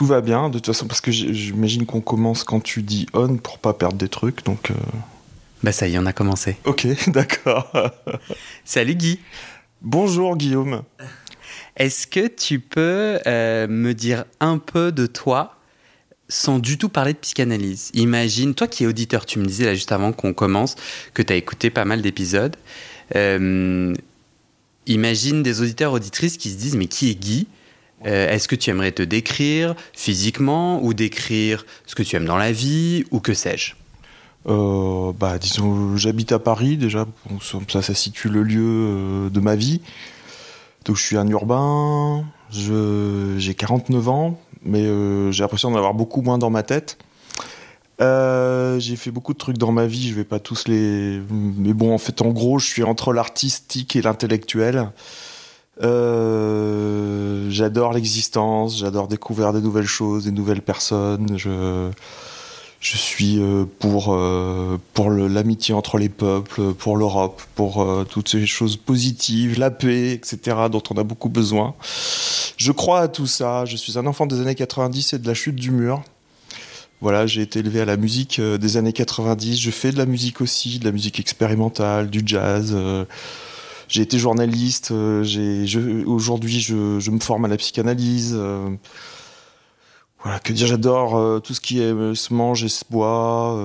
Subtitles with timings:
[0.00, 3.36] tout va bien de toute façon, parce que j'imagine qu'on commence quand tu dis on
[3.36, 4.70] pour pas perdre des trucs, donc.
[4.70, 4.74] Euh.
[5.62, 6.56] Bah ça y est, on a commencé.
[6.64, 7.70] Ok, d'accord.
[8.64, 9.20] Salut Guy.
[9.82, 10.84] Bonjour Guillaume.
[11.76, 15.56] Est-ce que tu peux euh, me dire un peu de toi
[16.30, 17.90] sans du tout parler de psychanalyse?
[17.92, 20.76] Imagine, toi qui es auditeur, tu me disais là juste avant qu'on commence
[21.12, 22.56] que tu as écouté pas mal d'épisodes.
[24.86, 27.48] imagine des auditeurs, auditrices qui se disent mais qui est Guy?
[28.06, 32.38] Euh, est-ce que tu aimerais te décrire physiquement ou décrire ce que tu aimes dans
[32.38, 33.74] la vie ou que sais-je?
[34.48, 37.06] Euh, bah, disons, j'habite à Paris déjà,
[37.68, 39.82] ça, ça situe le lieu euh, de ma vie.
[40.86, 44.84] Donc je suis un urbain, j'ai 49 ans, mais
[45.30, 46.96] j'ai l'impression d'en avoir beaucoup moins dans ma tête.
[48.00, 51.20] j'ai fait beaucoup de trucs dans ma vie, je vais pas tous les.
[51.30, 54.90] Mais bon, en fait, en gros, je suis entre l'artistique et l'intellectuel.
[55.82, 61.38] Euh, j'adore l'existence, j'adore découvrir des nouvelles choses, des nouvelles personnes.
[61.38, 61.90] Je,
[62.80, 68.46] je suis euh, pour, euh, pour l'amitié entre les peuples, pour l'Europe, pour toutes ces
[68.46, 71.74] choses positives, la paix, etc., dont on a beaucoup besoin.
[72.56, 73.64] Je crois à tout ça.
[73.64, 76.02] Je suis un enfant des années 90 et de la chute du mur.
[77.00, 79.58] Voilà, j'ai été élevé à la musique des années 90.
[79.58, 82.76] Je fais de la musique aussi, de la musique expérimentale, du jazz
[83.90, 84.92] j'ai été journaliste.
[84.92, 88.34] Euh, aujourd'hui, je, je, me forme à la psychanalyse.
[88.36, 88.70] Euh,
[90.22, 93.58] voilà, que dire, j'adore euh, tout ce qui est, se mange et se boit.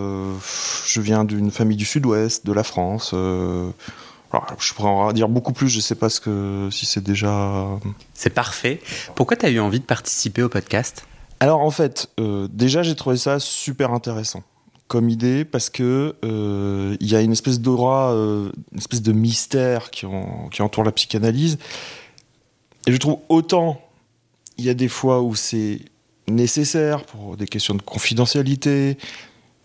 [0.87, 3.11] je viens d'une famille du sud-ouest, de la France.
[3.13, 7.67] je pourrais en dire beaucoup plus, je ne sais pas ce que, si c'est déjà.
[8.15, 8.81] C'est parfait.
[9.13, 11.05] Pourquoi tu as eu envie de participer au podcast?
[11.39, 12.09] Alors en fait,
[12.49, 14.41] déjà j'ai trouvé ça super intéressant
[14.87, 19.11] comme idée parce que euh, il y a une espèce d'aura, euh, une espèce de
[19.11, 20.05] mystère qui,
[20.51, 21.57] qui, entoure la psychanalyse.
[22.87, 23.81] Et je trouve autant
[24.57, 25.79] il y a des fois où c'est
[26.27, 28.97] nécessaire pour des questions de confidentialité,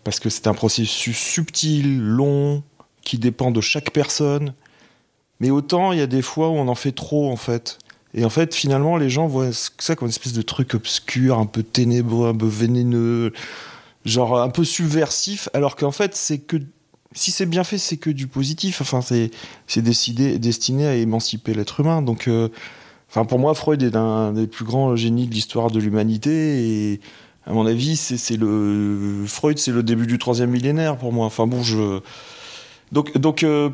[0.03, 2.63] parce que c'est un processus subtil, long,
[3.03, 4.53] qui dépend de chaque personne.
[5.39, 7.79] Mais autant il y a des fois où on en fait trop en fait.
[8.13, 11.45] Et en fait, finalement, les gens voient ça comme une espèce de truc obscur, un
[11.45, 13.31] peu ténébreux, un peu vénéneux
[14.05, 16.57] genre un peu subversif, alors qu'en fait, c'est que
[17.13, 18.81] si c'est bien fait, c'est que du positif.
[18.81, 19.31] Enfin, c'est
[19.67, 22.01] c'est décidé destiné à émanciper l'être humain.
[22.01, 22.49] Donc, euh,
[23.09, 27.01] enfin, pour moi, Freud est un des plus grands génies de l'histoire de l'humanité et
[27.45, 31.25] à mon avis, c'est le Freud, c'est le début du troisième millénaire pour moi.
[31.25, 31.99] Enfin bon, je
[32.91, 33.69] donc donc euh,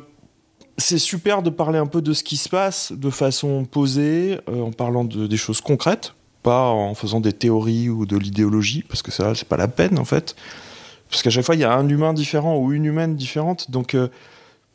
[0.77, 4.61] c'est super de parler un peu de ce qui se passe de façon posée, euh,
[4.61, 6.13] en parlant de, des choses concrètes
[6.55, 10.05] en faisant des théories ou de l'idéologie, parce que ça, c'est pas la peine en
[10.05, 10.35] fait.
[11.09, 13.71] Parce qu'à chaque fois, il y a un humain différent ou une humaine différente.
[13.71, 14.09] Donc euh,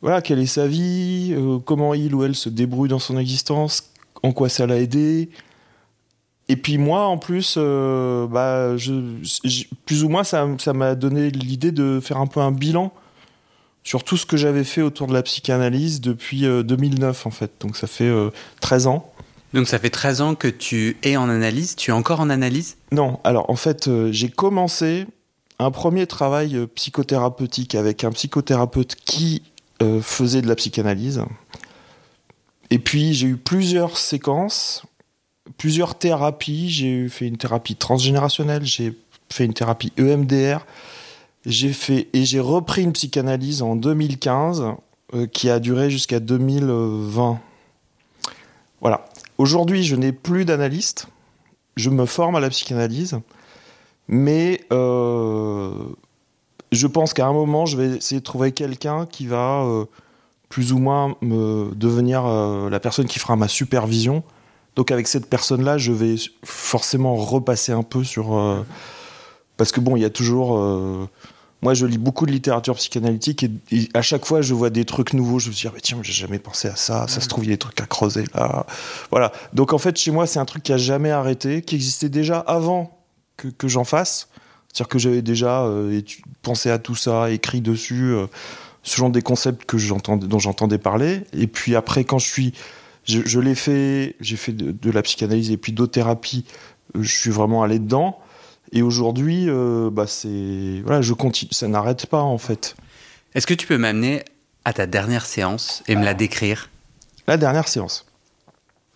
[0.01, 3.91] voilà, quelle est sa vie, euh, comment il ou elle se débrouille dans son existence,
[4.23, 5.31] en quoi ça l'a aidé.
[6.49, 8.75] Et puis moi, en plus, euh, bah,
[9.87, 12.93] plus ou moins, ça m'a donné l'idée de faire un peu un bilan
[13.85, 17.53] sur tout ce que j'avais fait autour de la psychanalyse depuis 2009, en fait.
[17.61, 18.13] Donc ça fait
[18.61, 19.12] 13 ans.
[19.55, 22.77] Donc ça fait 13 ans que tu es en analyse, tu es encore en analyse?
[22.91, 25.07] Non, alors en fait euh, j'ai commencé
[25.59, 29.43] un premier travail euh, psychothérapeutique avec un psychothérapeute qui
[29.83, 31.23] euh, faisait de la psychanalyse.
[32.71, 34.85] Et puis j'ai eu plusieurs séquences,
[35.59, 36.71] plusieurs thérapies.
[36.71, 38.97] J'ai fait une thérapie transgénérationnelle, j'ai
[39.29, 40.65] fait une thérapie EMDR,
[41.45, 44.65] j'ai fait et j'ai repris une psychanalyse en 2015
[45.31, 47.39] qui a duré jusqu'à 2020.
[48.81, 49.05] Voilà.
[49.43, 51.09] Aujourd'hui, je n'ai plus d'analyste.
[51.75, 53.19] Je me forme à la psychanalyse.
[54.07, 55.73] Mais euh,
[56.71, 59.87] je pense qu'à un moment, je vais essayer de trouver quelqu'un qui va euh,
[60.49, 64.23] plus ou moins me devenir euh, la personne qui fera ma supervision.
[64.77, 68.65] Donc avec cette personne-là, je vais forcément repasser un peu sur...
[69.57, 70.57] parce que bon, il y a toujours...
[71.63, 74.85] moi, je lis beaucoup de littérature psychanalytique et, et à chaque fois, je vois des
[74.85, 75.39] trucs nouveaux.
[75.39, 77.07] Je me dis, ah, mais tiens, j'ai jamais pensé à ça.
[77.09, 78.67] Ça se trouve, il y a des trucs à creuser là.
[79.11, 79.33] Voilà.
[79.53, 82.41] Donc en fait, chez moi, c'est un truc qui a jamais arrêté, qui existait déjà
[82.41, 82.99] avant
[83.37, 84.29] que, que j'en fasse.
[84.73, 86.01] C'est-à-dire que j'avais déjà euh,
[86.43, 88.27] pensé à tout ça, écrit dessus, euh,
[88.83, 89.77] ce genre des concepts que
[90.27, 91.23] dont j'entendais parler.
[91.33, 92.53] Et puis après, quand je suis,
[93.05, 96.45] je, je l'ai fait, j'ai fait de, de la psychanalyse et puis d'autres thérapies.
[96.97, 98.19] euh, Je suis vraiment allé dedans.
[98.73, 102.75] Et aujourd'hui, euh, bah c'est voilà, je continue, ça n'arrête pas en fait.
[103.35, 104.23] Est-ce que tu peux m'amener
[104.65, 106.71] à ta dernière séance et me la décrire?
[107.27, 108.07] La dernière séance.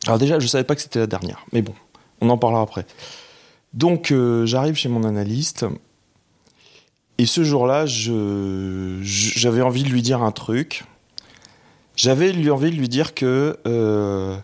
[0.06, 1.74] Alors déjà, je savais pas que c'était la dernière, mais bon,
[2.20, 2.86] on en parlera après.
[3.74, 5.66] Donc, euh, j'arrive chez mon analyste,
[7.18, 10.84] et ce jour-là, je- j'avais envie de lui dire un truc.
[11.96, 14.36] J'avais envie de lui dire que, euh,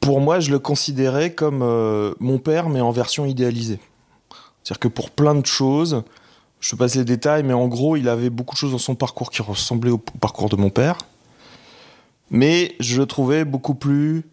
[0.00, 3.78] pour moi, je le considérais comme euh, mon père, mais en version idéalisée.
[4.64, 6.02] C'est-à-dire que pour plein de choses,
[6.60, 9.30] je passe les détails, mais en gros, il avait beaucoup de choses dans son parcours
[9.30, 10.96] qui ressemblaient au parcours de mon père.
[12.30, 14.24] Mais je le trouvais beaucoup plus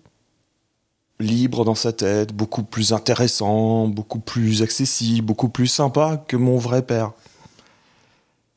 [1.19, 6.57] libre dans sa tête, beaucoup plus intéressant, beaucoup plus accessible, beaucoup plus sympa que mon
[6.57, 7.11] vrai père.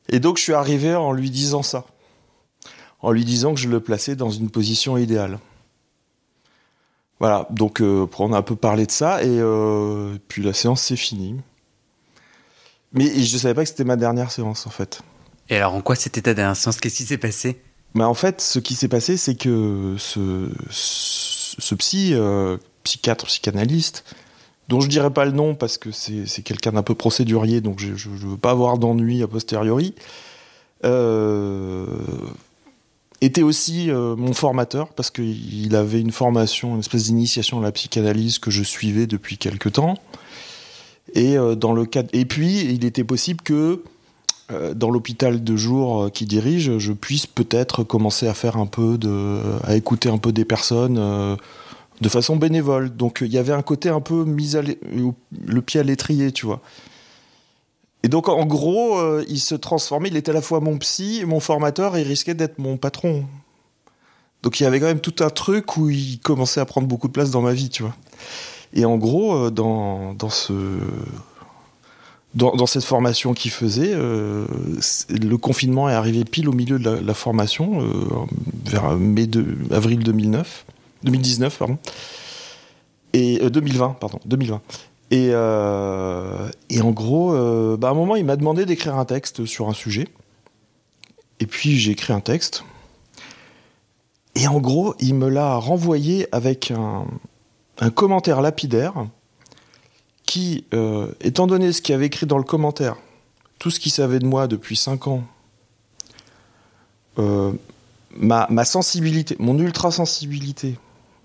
[0.07, 1.85] Et donc je suis arrivé en lui disant ça.
[3.01, 5.39] En lui disant que je le plaçais dans une position idéale.
[7.19, 10.81] Voilà, donc euh, on a un peu parlé de ça et euh, puis la séance
[10.81, 11.35] c'est fini.
[12.95, 15.01] Mais je savais pas que c'était ma dernière séance en fait.
[15.49, 16.77] Et alors, en quoi c'était ta dernière séance?
[16.77, 17.61] Qu'est-ce qui s'est passé?
[17.93, 23.25] Mais en fait, ce qui s'est passé, c'est que ce, ce, ce psy, euh, psychiatre,
[23.25, 24.03] psychanalyste,
[24.67, 27.95] dont je dirais pas le nom parce que c'est quelqu'un d'un peu procédurier, donc je,
[27.95, 29.93] je veux pas avoir d'ennui a posteriori,
[30.83, 31.85] euh,
[33.21, 37.71] était aussi euh, mon formateur parce qu'il avait une formation, une espèce d'initiation à la
[37.71, 39.95] psychanalyse que je suivais depuis quelque temps.
[41.13, 43.83] Et euh, dans le cadre, et puis il était possible que
[44.51, 48.65] euh, dans l'hôpital de jour euh, qu'il dirige, je puisse peut-être commencer à faire un
[48.65, 50.95] peu de, à écouter un peu des personnes
[52.01, 52.95] de façon bénévole.
[52.95, 56.45] Donc il y avait un côté un peu mis à le pied à l'étrier, tu
[56.45, 56.61] vois.
[58.03, 61.39] Et donc en gros, il se transformait, il était à la fois mon psy mon
[61.39, 63.25] formateur et il risquait d'être mon patron.
[64.43, 67.07] Donc il y avait quand même tout un truc où il commençait à prendre beaucoup
[67.07, 67.95] de place dans ma vie, tu vois.
[68.73, 70.53] Et en gros, euh, dans, dans ce
[72.35, 74.45] dans, cette formation qu'il faisait, euh,
[75.09, 77.87] le confinement est arrivé pile au milieu de la, formation, euh,
[78.65, 80.65] vers mai de, avril 2009,
[81.03, 81.77] 2019, pardon,
[83.13, 84.61] et euh, 2020, pardon, 2020.
[85.11, 87.31] Et, et en gros,
[87.77, 90.07] bah, à un moment, il m'a demandé d'écrire un texte sur un sujet.
[91.39, 92.65] Et puis j'ai écrit un texte.
[94.33, 97.05] Et en gros, il me l'a renvoyé avec un,
[97.79, 98.93] un commentaire lapidaire
[100.25, 102.95] qui, euh, étant donné ce qu'il avait écrit dans le commentaire,
[103.59, 105.23] tout ce qu'il savait de moi depuis 5 ans,
[107.19, 107.51] euh,
[108.11, 110.77] ma, sensibilité, mon ultra-sensibilité,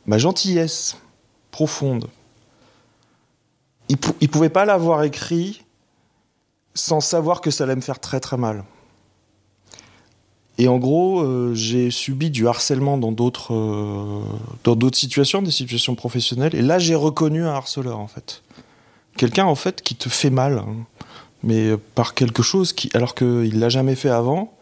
[0.07, 0.97] ma gentillesse
[1.51, 2.09] profonde,
[3.89, 5.65] il, il pouvait pas l'avoir écrit
[6.75, 8.65] sans savoir que ça allait me faire très très mal.
[10.61, 14.21] Et en gros, euh, j'ai subi du harcèlement dans d'autres euh,
[14.63, 16.55] dans d'autres situations, des situations professionnelles.
[16.55, 18.43] Et là, j'ai reconnu un harceleur en fait,
[19.17, 20.85] quelqu'un en fait qui te fait mal, hein,
[21.43, 24.53] mais par quelque chose qui, alors qu'il l'a jamais fait avant,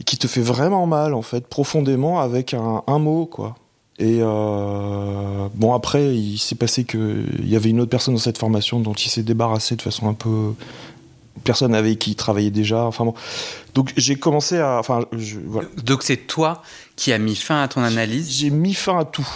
[0.00, 3.56] et qui te fait vraiment mal en fait, profondément avec un, mot quoi.
[3.98, 8.20] Et euh, bon après, il s'est passé que il y avait une autre personne dans
[8.20, 10.54] cette formation dont il s'est débarrassé de façon un peu
[11.44, 12.82] personne avec qui il travaillait déjà.
[12.84, 13.14] Enfin bon,
[13.74, 15.68] donc j'ai commencé à, enfin, je- voilà.
[15.84, 16.62] Donc, c'est toi
[16.96, 18.30] qui as mis fin à ton analyse?
[18.30, 19.28] J'ai mis fin à tout.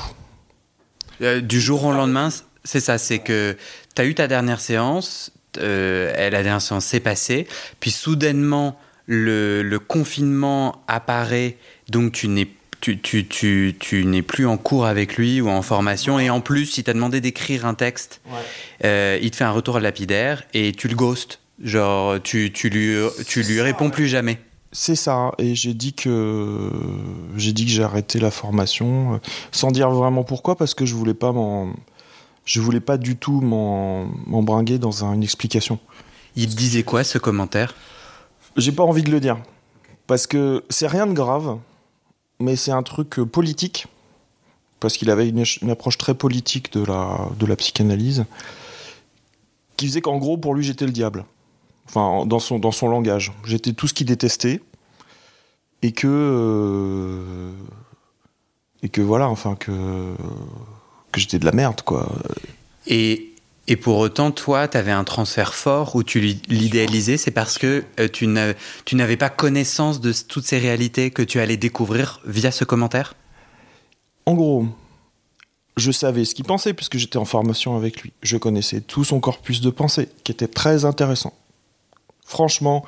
[1.22, 2.30] Euh, du jour au lendemain.
[2.64, 3.56] C'est ça, c'est que
[3.94, 7.46] tu as eu ta dernière séance, euh, la dernière séance s'est passée,
[7.80, 11.56] puis soudainement, le, le confinement apparaît,
[11.88, 12.48] donc tu n'es
[12.80, 16.40] tu, tu, tu, tu n'es plus en cours avec lui ou en formation, et en
[16.40, 18.22] plus, il t'a demandé d'écrire un texte,
[18.84, 21.39] euh, il te fait un retour lapidaire et tu le ghostes.
[21.62, 24.40] Genre, tu, tu lui, tu lui réponds plus jamais.
[24.72, 25.32] C'est ça.
[25.38, 26.70] Et j'ai dit que
[27.36, 29.18] j'ai dit que j'ai arrêté la formation euh,
[29.52, 31.72] sans dire vraiment pourquoi parce que je voulais pas m'en
[32.44, 35.78] je voulais pas du tout m'embringuer dans un- une explication.
[36.36, 37.74] Il disait quoi ce commentaire?
[38.56, 39.38] J'ai pas envie de le dire
[40.06, 41.58] parce que c'est rien de grave,
[42.38, 43.86] mais c'est un truc euh, politique
[44.78, 48.24] parce qu'il avait une, une approche très politique de la de la psychanalyse
[49.76, 51.24] qui faisait qu'en gros pour lui j'étais le diable.
[51.90, 53.32] Enfin dans son dans son langage.
[53.44, 54.60] J'étais tout ce qu'il détestait
[55.82, 57.52] et que euh,
[58.82, 60.14] et que voilà, enfin que
[61.12, 62.08] que j'étais de la merde quoi.
[62.86, 63.26] Et
[63.68, 66.18] et pour autant, toi, tu avais un transfert fort où tu
[66.48, 71.38] l'idéalisais, c'est parce que euh, tu n'avais pas connaissance de toutes ces réalités que tu
[71.38, 73.14] allais découvrir via ce commentaire?
[74.26, 74.66] En gros,
[75.76, 78.12] je savais ce qu'il pensait puisque j'étais en formation avec lui.
[78.22, 81.32] Je connaissais tout son corpus de pensée qui était très intéressant.
[82.30, 82.84] Franchement,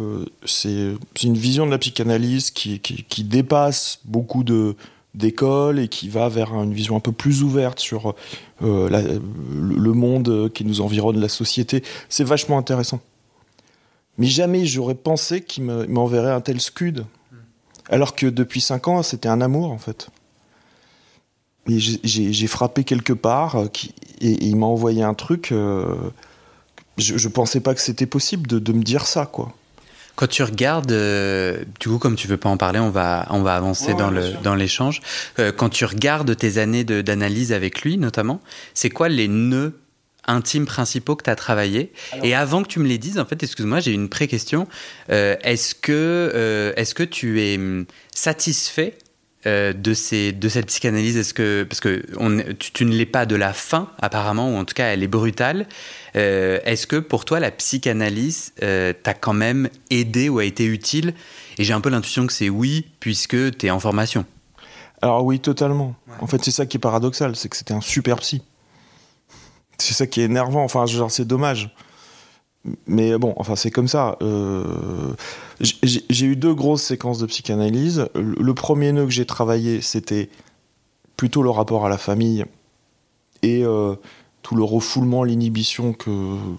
[0.00, 2.80] euh, c'est une vision de la psychanalyse qui,
[3.22, 4.74] dépasse beaucoup de,
[5.14, 8.16] d'école et qui va vers une vision un peu plus ouverte sur
[8.64, 11.84] euh, le monde qui nous environne, la société.
[12.08, 12.98] C'est vachement intéressant.
[14.18, 17.06] Mais jamais j'aurais pensé qu'il m'enverrait un tel scud.
[17.88, 20.08] Alors que depuis 5 ans, c'était un amour en fait.
[21.68, 23.66] J'ai frappé quelque part euh,
[24.20, 25.54] et, il m'a envoyé un truc.
[26.98, 29.54] Je, ne pensais pas que c'était possible de, de me dire ça, quoi.
[30.18, 33.42] Quand tu regardes, euh, du coup, comme tu veux pas en parler, on va, on
[33.42, 35.00] va avancer dans, le, dans l'échange.
[35.38, 38.40] Euh, quand tu regardes tes années d'analyse avec lui, notamment,
[38.74, 39.78] c'est quoi les nœuds
[40.26, 41.92] intimes principaux que tu as travaillé
[42.24, 44.66] Et avant que tu me les dises, en fait, excuse-moi, j'ai une pré-question.
[45.10, 48.98] Euh, est-ce que, est-ce que tu es hum, satisfait
[49.46, 53.24] euh, de, ces, de cette psychanalyse Est-ce que parce que on, tu, ne l'es pas
[53.24, 55.68] de la fin apparemment ou en tout cas elle est brutale.
[56.16, 60.64] Euh, est-ce que pour toi la psychanalyse euh, t'a quand même aidé ou a été
[60.64, 61.14] utile?
[61.56, 64.24] Et j'ai un peu l'intuition que c'est oui puisque tu es en formation.
[65.02, 65.94] Alors oui, totalement.
[66.20, 68.42] En fait, c'est ça qui est paradoxal, c'est que c'était un super psy.
[69.78, 70.64] C'est ça qui est énervant.
[70.64, 71.70] Enfin, genre c'est dommage
[72.86, 74.16] mais bon, enfin, c'est comme ça.
[74.22, 75.14] Euh,
[75.60, 78.08] j'ai eu deux grosses séquences de psychanalyse.
[78.14, 80.28] Le premier nœud que j'ai travaillé, c'était
[81.16, 82.44] plutôt le rapport à la famille
[83.42, 83.94] et euh,
[84.42, 85.94] tout le refoulement, l'inhibition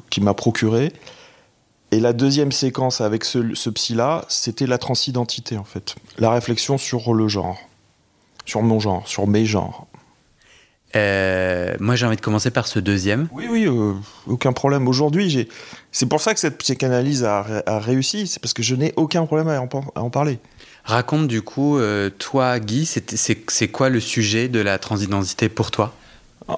[0.09, 0.91] qui m'a procuré.
[1.91, 5.95] Et la deuxième séquence avec ce, ce psy-là, c'était la transidentité, en fait.
[6.17, 7.57] La réflexion sur le genre.
[8.45, 9.87] Sur mon genre, sur mes genres.
[10.95, 13.27] Euh, moi, j'ai envie de commencer par ce deuxième.
[13.31, 13.93] Oui, oui, euh,
[14.27, 14.87] aucun problème.
[14.87, 15.47] Aujourd'hui,
[15.91, 19.25] c'est pour ça que cette psychanalyse a, a réussi, c'est parce que je n'ai aucun
[19.25, 20.39] problème à en, parler.
[20.83, 25.93] Raconte du coup, euh, toi, Guy, c'est quoi le sujet de la transidentité pour toi?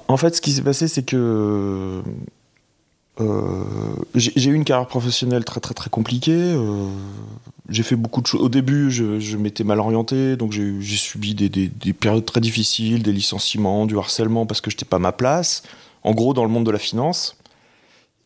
[0.08, 2.02] En fait, ce qui s'est passé, c'est que
[3.20, 3.64] euh,
[4.14, 6.32] j'ai eu une carrière professionnelle très très très compliquée.
[6.32, 6.86] Euh,
[7.68, 8.40] j'ai fait beaucoup de choses.
[8.40, 13.12] Au début, je, m'étais mal orienté, donc j'ai subi des, des, périodes très difficiles, des
[13.12, 15.62] licenciements, du harcèlement parce que je n'étais pas ma place.
[16.04, 17.36] En gros, dans le monde de la finance.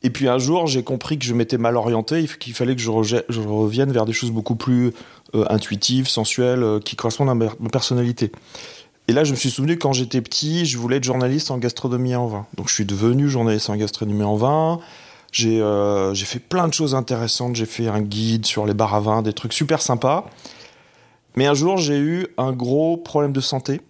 [0.02, 2.90] Et puis un jour, j'ai compris que je m'étais mal orienté, qu'il fallait que je,
[3.28, 4.93] je, revienne vers des choses beaucoup plus
[5.35, 8.31] euh, intuitives, sensuelles, qui correspondent à ma personnalité.
[9.08, 12.16] Et là, je me suis souvenu quand j'étais petit, je voulais être journaliste en gastronomie
[12.16, 12.46] en vin.
[12.56, 14.80] Donc, je suis devenu journaliste en gastronomie en vin.
[15.30, 17.54] J'ai euh, fait plein de choses intéressantes.
[17.54, 20.28] J'ai fait un guide sur les bars à vin, des trucs super sympas.
[21.36, 23.80] Mais un jour, j'ai eu un gros problème de santé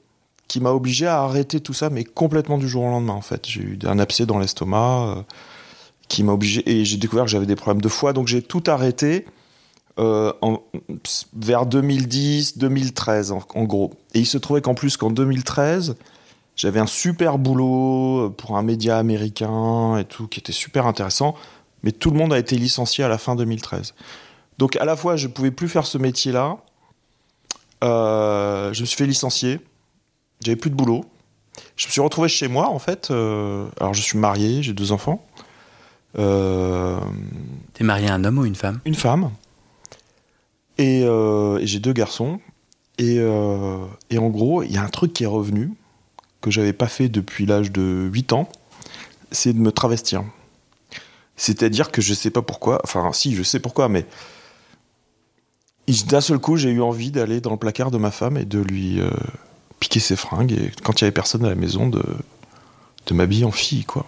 [0.48, 3.46] qui m'a obligé à arrêter tout ça, mais complètement du jour au lendemain, en fait.
[3.48, 5.22] J'ai eu un abcès dans l'estomac euh,
[6.08, 6.68] qui m'a obligé.
[6.70, 9.24] Et j'ai découvert que j'avais des problèmes de foie, donc j'ai tout arrêté.
[9.98, 10.62] Euh, en,
[11.34, 13.94] vers 2010, 2013 en, gros.
[14.12, 15.96] Et il se trouvait qu'en plus qu'en 2013,
[16.54, 21.34] j'avais un super boulot euh, pour un média américain et tout, qui était super intéressant,
[21.82, 23.94] mais tout le monde a été licencié à la fin 2013.
[24.58, 26.58] Donc à la fois, je pouvais plus faire ce métier-là,
[27.82, 29.60] euh, je me suis fait licencier,
[30.44, 31.06] j'avais plus de boulot.
[31.76, 33.10] Je me suis retrouvé chez moi, en fait.
[33.10, 35.24] alors, je suis marié, j'ai deux enfants.
[36.18, 36.98] Euh,
[37.74, 38.80] T'es marié à un homme ou une femme?
[38.84, 39.30] Une femme.
[40.80, 42.40] Euh, et, j'ai deux garçons.
[42.98, 45.72] Et, euh, et en gros, il y a un truc qui est revenu,
[46.40, 48.48] que j'avais pas fait depuis l'âge de 8 ans,
[49.32, 50.24] c'est de me travestir.
[51.36, 54.06] C'est-à-dire que je sais pas pourquoi, enfin si, je sais pourquoi, mais
[56.06, 58.58] d'un seul coup, j'ai eu envie d'aller dans le placard de ma femme et de
[58.58, 59.10] lui euh,
[59.78, 62.02] piquer ses fringues, et quand il y avait personne à la maison, de,
[63.06, 64.06] de m'habiller en fille, quoi.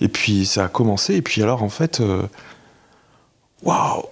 [0.00, 2.00] Et puis ça a commencé, et puis alors en fait,
[3.62, 4.04] waouh,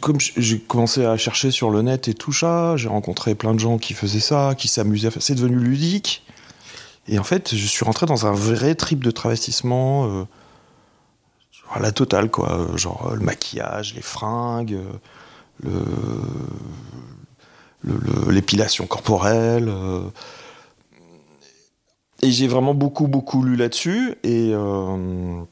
[0.00, 3.60] comme j'ai commencé à chercher sur le net et tout ça, j'ai rencontré plein de
[3.60, 5.10] gens qui faisaient ça, qui s'amusaient.
[5.20, 6.24] C'est devenu ludique.
[7.08, 10.06] Et en fait, je suis rentré dans un vrai trip de travestissement.
[10.06, 10.24] Euh,
[11.80, 12.68] la totale, quoi.
[12.76, 14.78] Genre le maquillage, les fringues,
[18.28, 19.68] l'épilation le, corporelle.
[19.68, 20.08] Euh.
[22.22, 24.14] et j'ai vraiment beaucoup, beaucoup lu là-dessus.
[24.22, 24.50] Et.
[24.52, 25.42] Euh,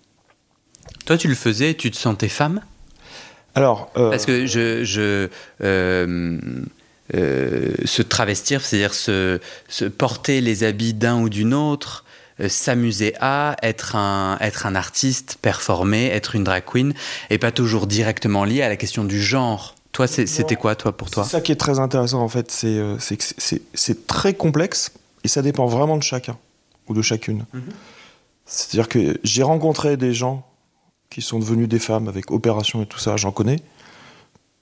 [1.05, 2.63] Toi, tu le faisais, tu te sentais femme?
[3.55, 5.29] Alors, euh, Parce que je, je
[5.63, 6.39] euh,
[7.15, 12.05] euh, se travestir, c'est-à-dire se, se, porter les habits d'un ou d'une autre,
[12.49, 16.95] s'amuser à être un, être un artiste, performer, être une drag queen,
[17.31, 19.77] et pas toujours directement lié à la question du genre.
[19.93, 21.23] Toi, c'était quoi, toi, pour toi?
[21.23, 22.51] C'est ça qui est très intéressant, en fait.
[22.51, 22.81] C'est
[23.75, 24.91] c'est très complexe
[25.23, 26.37] et ça dépend vraiment de chacun
[26.89, 27.45] ou de chacune.
[27.53, 27.63] Mhm.
[28.47, 30.45] C'est-à-dire que j'ai rencontré des gens
[31.15, 33.61] qui sont devenus des femmes avec opération et tout ça, j'en connais,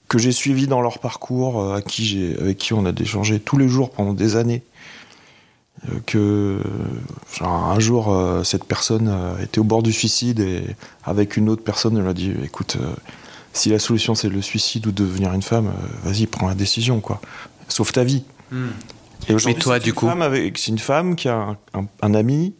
[0.07, 3.57] que j'ai suivi dans leur parcours, euh, à qui avec qui on a échangé tous
[3.57, 4.63] les jours pendant des années.
[5.89, 6.59] Euh, que
[7.35, 10.63] genre, un jour, cette personne était au bord du suicide et
[11.03, 12.77] avec une autre personne, elle a dit écoute,
[13.53, 16.99] si la solution c'est le suicide ou devenir une femme, euh, vas-y, prends la décision,
[16.99, 17.21] quoi.
[17.69, 18.23] Sauve ta vie.
[18.51, 18.69] Hmm.
[19.29, 20.09] Et aujourd'hui, toi, du coup
[20.55, 21.55] C'est une femme qui a
[22.01, 22.53] un, ami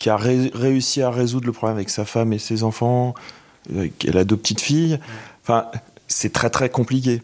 [0.00, 3.14] qui a réussi à résoudre le problème avec sa femme et ses enfants.
[3.72, 4.98] Euh, elle a deux petites filles.
[5.42, 5.66] Enfin,
[6.08, 7.22] c'est très très compliqué.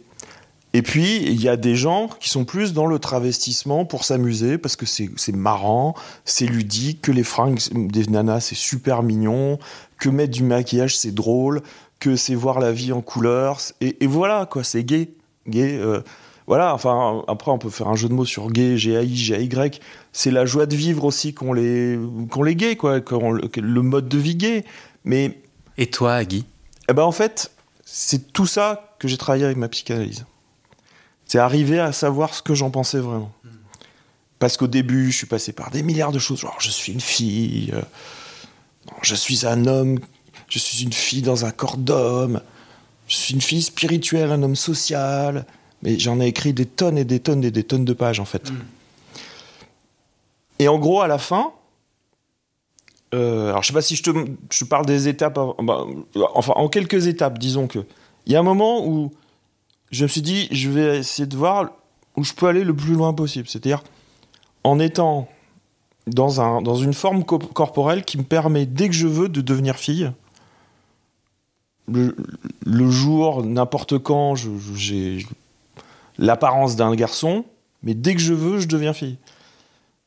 [0.75, 4.59] Et puis, il y a des gens qui sont plus dans le travestissement pour s'amuser,
[4.59, 5.95] parce que c'est marrant,
[6.27, 9.59] c'est ludique, que les fringues des nanas, c'est super mignon,
[9.99, 11.63] que mettre du maquillage, c'est drôle,
[11.99, 13.59] que c'est voir la vie en couleurs.
[13.81, 15.09] Et, voilà, quoi, c'est gay.
[15.49, 15.79] Gay.
[15.81, 16.03] Euh,
[16.47, 19.81] voilà, enfin, après, on peut faire un jeu de mots sur gay, G-A-I, G-A-Y.
[20.13, 21.99] C'est la joie de vivre aussi qu'on les,
[22.31, 24.65] qu'on les gays, quoi, le mode de vie gay.
[25.05, 25.41] Mais.
[25.79, 26.47] Et toi, Guy?
[26.89, 27.51] Eh ben, en fait,
[27.85, 30.25] c'est tout ça que j'ai travaillé avec ma psychanalyse.
[31.27, 33.33] C'est arriver à savoir ce que j'en pensais vraiment.
[34.39, 36.41] Parce qu'au début, je suis passé par des milliards de choses.
[36.41, 37.83] Genre, je suis une fille, euh,
[39.03, 39.99] je suis un homme
[40.49, 42.41] je suis une fille dans un corps d'homme,
[43.09, 45.45] je suis une fille spirituelle, un homme social.
[45.87, 48.27] Mais j'en ai écrit des tonnes et des tonnes et des tonnes de pages en
[48.27, 48.51] fait.
[48.51, 48.57] Mm.
[50.59, 51.53] Et en gros, à la fin,
[53.15, 54.11] euh, alors je sais pas si je te
[54.51, 55.87] je parle des étapes, bah,
[56.35, 57.79] enfin en quelques étapes, disons que
[58.27, 59.13] il y a un moment où
[59.93, 61.71] je me suis dit, je vais essayer de voir
[62.17, 63.47] où je peux aller le plus loin possible.
[63.49, 63.85] C'est-à-dire
[64.65, 65.29] en étant
[66.09, 69.77] dans, un, dans une forme corporelle qui me permet, dès que je veux, de devenir
[69.77, 70.11] fille
[71.89, 75.25] le, jour, n'importe quand, j'ai
[76.19, 77.45] l'apparence d'un garçon,
[77.83, 79.19] mais dès que je veux, je deviens fille.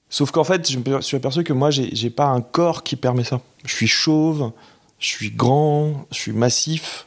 [0.10, 3.24] Sauf qu'en fait, je me suis aperçu que moi, j'ai pas un corps qui permet
[3.24, 3.42] ça.
[3.64, 4.52] Je suis chauve,
[4.98, 7.06] je suis grand, je suis massif.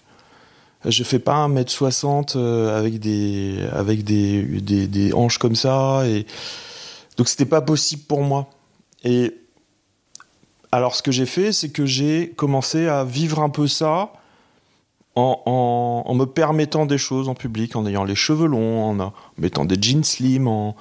[0.84, 6.02] Je fais pas 1m60 euh, avec des, avec des, des, des hanches comme ça.
[6.06, 6.26] Et...
[7.16, 8.50] Donc c'était pas possible pour moi.
[9.04, 9.32] Et
[10.72, 14.12] alors ce que j'ai fait, c'est que j'ai commencé à vivre un peu ça
[15.14, 19.80] en, me permettant des choses en public, en ayant les cheveux longs, en, mettant des
[19.80, 20.74] jeans slim, en,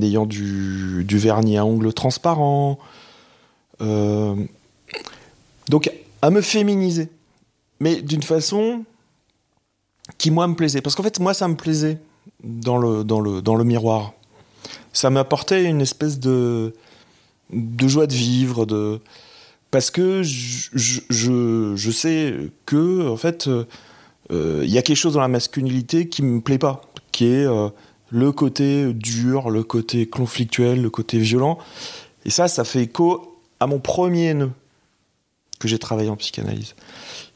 [0.00, 2.78] ayant du, vernis à ongles transparent.
[3.80, 4.34] Euh,
[5.68, 5.90] donc,
[6.22, 7.08] à me féminiser.
[7.80, 8.84] Mais d'une façon
[10.18, 10.80] qui, moi, me plaisait.
[10.80, 11.98] Parce qu'en fait, moi, ça me plaisait
[12.42, 14.12] dans le, miroir.
[14.92, 16.74] Ça m'apportait une espèce de,
[17.50, 19.00] de joie de vivre, de,
[19.74, 22.32] parce que je, sais
[22.64, 23.64] que en fait euh,
[24.62, 27.70] il y a quelque chose dans la masculinité qui me plaît pas, qui est euh,
[28.08, 31.58] le côté dur, le côté conflictuel, le côté violent.
[32.24, 34.52] Et ça, ça fait écho à mon premier nœud
[35.58, 36.76] que j'ai travaillé en psychanalyse.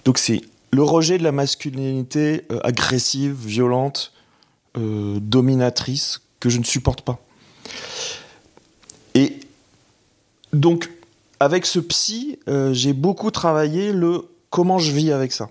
[0.04, 4.12] Donc c'est le rejet de la masculinité euh, agressive, violente,
[4.76, 7.20] dominatrice, que je ne supporte pas.
[9.16, 9.40] Et
[10.52, 10.88] donc
[11.40, 15.50] avec ce psy, euh, j'ai beaucoup travaillé le comment je vis avec ça.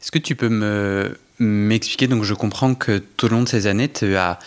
[0.00, 3.66] Est-ce que tu peux me m'expliquer Donc, je comprends que tout au long de ces
[3.66, 4.38] années, tu as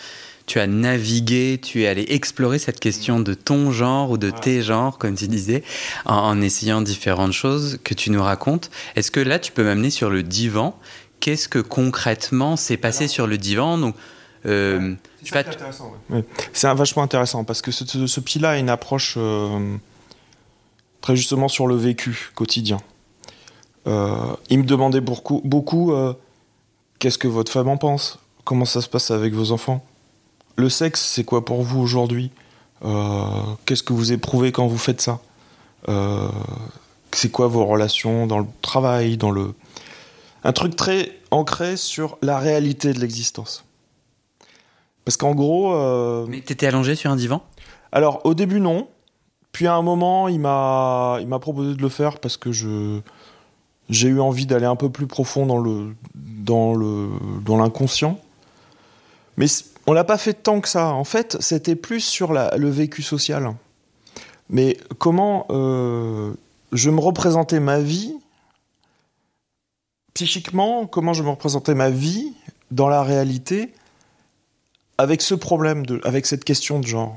[0.46, 4.62] tu as navigué, tu es allé explorer cette question de ton genre ou de tes
[4.62, 5.62] genres, comme tu disais,
[6.06, 8.68] en, essayant différentes choses que tu nous racontes.
[8.96, 10.76] Est-ce que là, tu peux m'amener sur le divan?
[11.20, 13.78] Qu'est-ce que concrètement s'est passé sur le divan?
[13.78, 13.94] Donc,
[14.44, 15.92] euh, c'est intéressant.
[16.52, 19.76] C'est vachement intéressant parce que ce, ce, là a une approche euh,
[21.00, 22.78] très justement sur le vécu quotidien.
[23.86, 26.14] Euh, il me demandait beaucoup, beaucoup euh,
[26.98, 28.18] qu'est-ce que votre femme en pense?
[28.44, 29.84] Comment ça se passe avec vos enfants?
[30.56, 32.30] Le sexe, c'est quoi pour vous aujourd'hui?
[32.84, 33.24] Euh,
[33.64, 35.20] Qu'est-ce que vous éprouvez quand vous faites ça?
[37.12, 39.54] C'est quoi vos relations dans le travail, dans le...
[40.44, 43.64] Un truc très ancré sur la réalité de l'existence.
[45.04, 45.74] Parce qu'en gros...
[46.28, 47.42] Mais t'étais allongé sur un divan?
[47.90, 48.88] Alors, au début, non.
[49.52, 53.00] Puis à un moment, il m'a, il m'a proposé de le faire parce que je,
[53.88, 57.08] j'ai eu envie d'aller un peu plus profond dans le, dans le,
[57.44, 58.18] dans l'inconscient.
[59.36, 59.46] Mais
[59.86, 60.88] on l'a pas fait tant que ça.
[60.88, 63.54] En fait, c'était plus sur le vécu social.
[64.48, 66.32] Mais comment euh,
[66.72, 68.14] je me représentais ma vie
[70.14, 72.34] psychiquement, comment je me représentais ma vie
[72.70, 73.72] dans la réalité
[74.98, 77.16] avec ce problème, de, avec cette question de genre.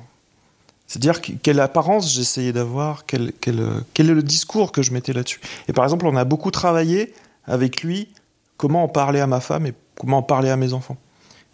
[0.88, 3.62] C'est-à-dire quelle apparence j'essayais d'avoir, quel, quel,
[3.94, 5.40] quel, est le discours que je mettais là-dessus.
[5.68, 7.14] Et par exemple, on a beaucoup travaillé
[7.46, 8.10] avec lui
[8.58, 10.98] comment en parler à ma femme et comment en parler à mes enfants.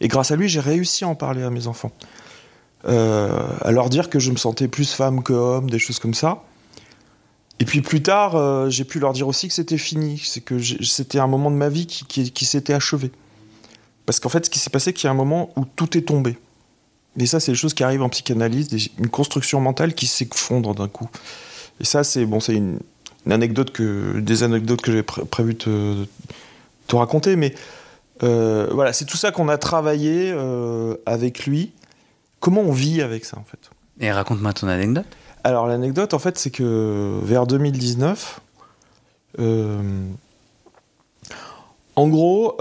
[0.02, 1.92] Et grâce à lui, j'ai réussi à en parler à mes enfants.
[2.86, 6.14] Euh, à leur dire que je me sentais plus femme que homme, des choses comme
[6.14, 6.44] ça.
[7.60, 10.60] Et puis plus tard, euh, j'ai pu leur dire aussi que c'était fini, c'est que
[10.84, 13.12] c'était un moment de ma vie qui, qui, qui s'était achevé.
[14.06, 15.98] Parce qu'en fait, ce qui s'est passé, c'est qu'il y a un moment où tout
[15.98, 16.38] est tombé.
[17.18, 20.88] Et ça, c'est les choses qui arrivent en psychanalyse, une construction mentale qui s'effondre d'un
[20.88, 21.10] coup.
[21.80, 22.80] Et ça, c'est bon, c'est une,
[23.30, 26.08] anecdote que, des anecdotes que j'ai prévu de
[26.88, 27.54] te, raconter, mais
[28.24, 31.72] euh, voilà, c'est tout ça qu'on a travaillé euh, avec lui.
[32.40, 33.70] Comment on vit avec ça, en fait?
[34.00, 35.06] Et raconte-moi ton anecdote.
[35.44, 38.40] Alors, l'anecdote, en fait, c'est que vers 2019,
[39.40, 39.82] euh,
[41.96, 42.56] en gros,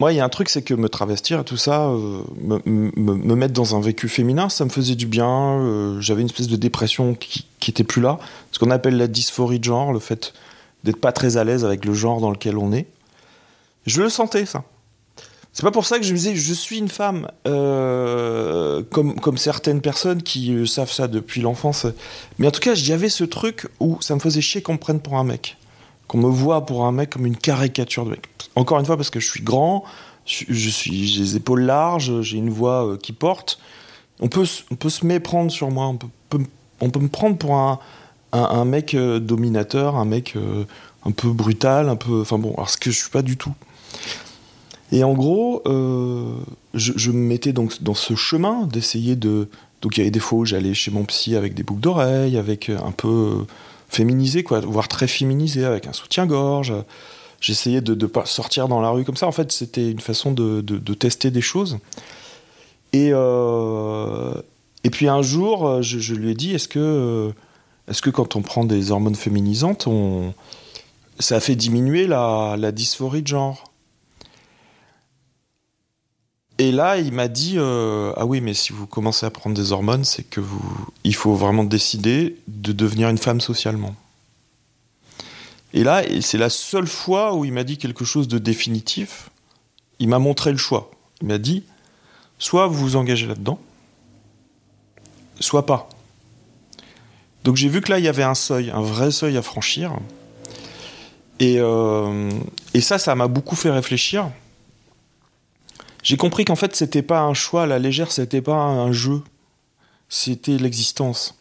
[0.00, 3.34] moi, il y a un truc, c'est que me travestir et tout ça, euh, me,
[3.34, 5.58] mettre dans un vécu féminin, ça me faisait du bien.
[5.60, 8.18] Euh, j'avais une espèce de dépression qui, qui était plus là.
[8.52, 10.34] Ce qu'on appelle la dysphorie de genre, le fait
[10.84, 12.86] d'être pas très à l'aise avec le genre dans lequel on est.
[13.86, 14.62] Je le sentais, ça.
[15.52, 19.36] C'est pas pour ça que je me disais, je suis une femme, euh, comme, comme
[19.36, 21.86] certaines personnes qui savent ça depuis l'enfance.
[22.38, 25.00] Mais en tout cas, j'avais ce truc où ça me faisait chier qu'on me prenne
[25.00, 25.57] pour un mec
[26.08, 28.28] qu'on me voit pour un mec comme une caricature de mec.
[28.56, 29.84] Encore une fois, parce que je suis grand,
[30.24, 33.58] je suis, j'ai les épaules larges, j'ai une voix euh, qui porte.
[34.20, 36.38] On peut, on peut se méprendre sur moi, on peut,
[36.80, 37.78] on peut me prendre pour un,
[38.32, 40.64] un, mec euh, dominateur, un mec euh,
[41.04, 42.22] un peu brutal, un peu.
[42.22, 43.54] Enfin bon, alors ce que je suis pas du tout.
[44.90, 49.48] Et en gros, je, me mettais donc dans ce chemin d'essayer de.
[49.82, 52.38] Donc il y avait des fois où j'allais chez mon psy avec des boucles d'oreilles,
[52.38, 53.44] avec un peu
[53.88, 56.74] féminisé, quoi, voire très féminisé, avec un soutien-gorge.
[57.40, 59.26] J'essayais de ne pas sortir dans la rue comme ça.
[59.26, 61.78] En fait, c'était une façon de, de, tester des choses.
[62.92, 64.34] Et, euh,
[64.84, 67.32] et puis un jour, je, lui ai dit est-ce que,
[67.86, 70.34] est que quand on prend des hormones féminisantes, on,
[71.20, 73.67] ça fait diminuer la, la dysphorie de genre?
[76.60, 79.70] Et là, il m'a dit euh, ah oui, mais si vous commencez à prendre des
[79.70, 80.60] hormones, c'est que vous,
[81.04, 83.94] il faut vraiment décider de devenir une femme socialement.
[85.72, 89.30] Et là, c'est la seule fois où il m'a dit quelque chose de définitif.
[90.00, 90.90] Il m'a montré le choix.
[91.22, 91.62] Il m'a dit
[92.40, 93.60] soit vous vous engagez là-dedans,
[95.38, 95.88] soit pas.
[97.44, 99.92] Donc j'ai vu que là, il y avait un seuil, un vrai seuil à franchir.
[101.38, 102.30] Et, euh,
[102.74, 104.28] et ça, ça m'a beaucoup fait réfléchir
[106.02, 109.22] j'ai compris qu'en fait, c'était pas un choix à la légère, c'était pas un jeu,
[110.08, 111.34] c'était l'existence.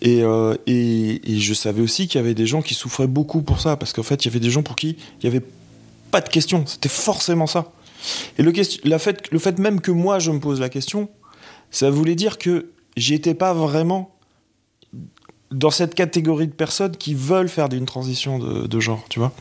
[0.00, 3.60] Et, euh, et, je savais aussi qu'il y avait des gens qui souffraient beaucoup pour
[3.60, 5.44] ça, parce qu'en fait, il y avait des gens pour qui il n'y avait
[6.10, 7.72] pas de question, c'était forcément ça.
[8.38, 8.52] Et le,
[8.84, 11.08] la fait, le fait même que moi, je me pose la question,
[11.70, 14.14] ça voulait dire que j'y étais pas vraiment
[15.50, 19.32] dans cette catégorie de personnes qui veulent faire d'une transition de, de genre, tu vois.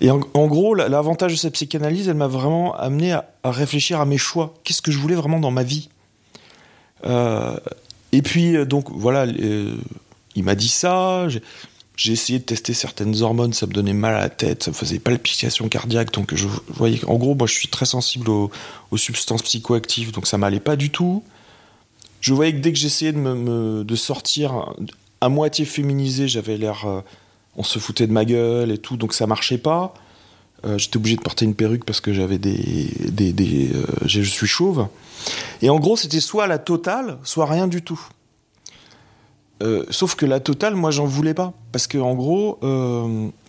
[0.00, 4.18] Et en, gros, l'avantage de cette psychanalyse, elle m'a vraiment amené à, réfléchir à mes
[4.18, 4.54] choix.
[4.62, 5.88] Qu'est-ce que je voulais vraiment dans ma vie
[7.06, 7.56] euh,
[8.12, 9.74] Et puis, euh, donc, voilà, euh,
[10.34, 11.28] il m'a dit ça.
[11.96, 14.76] J'ai essayé de tester certaines hormones, ça me donnait mal à la tête, ça me
[14.76, 16.12] faisait palpitation cardiaque.
[16.12, 18.50] Donc, je voyais en gros, moi, je suis très sensible aux,
[18.96, 21.22] substances psychoactives, donc ça m'allait pas du tout.
[22.20, 24.74] Je voyais que dès que j'essayais de, me, de sortir
[25.22, 26.86] à moitié féminisé, j'avais l'air
[27.56, 29.94] on se foutait de ma gueule et tout, donc ça marchait pas.
[30.64, 34.46] Euh, j'étais obligé de porter une perruque parce que j'avais des, des, euh, je suis
[34.46, 34.88] chauve.
[35.62, 38.00] Et en gros, c'était soit la totale, soit rien du tout.
[39.62, 41.52] Euh, sauf que la totale, moi, j'en voulais pas.
[41.72, 42.58] Parce que, en gros,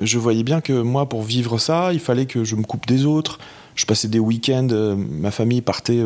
[0.01, 3.05] je voyais bien que moi, pour vivre ça, il fallait que je me coupe des
[3.05, 3.39] autres.
[3.75, 4.67] Je passais des week-ends,
[4.97, 6.01] ma famille partait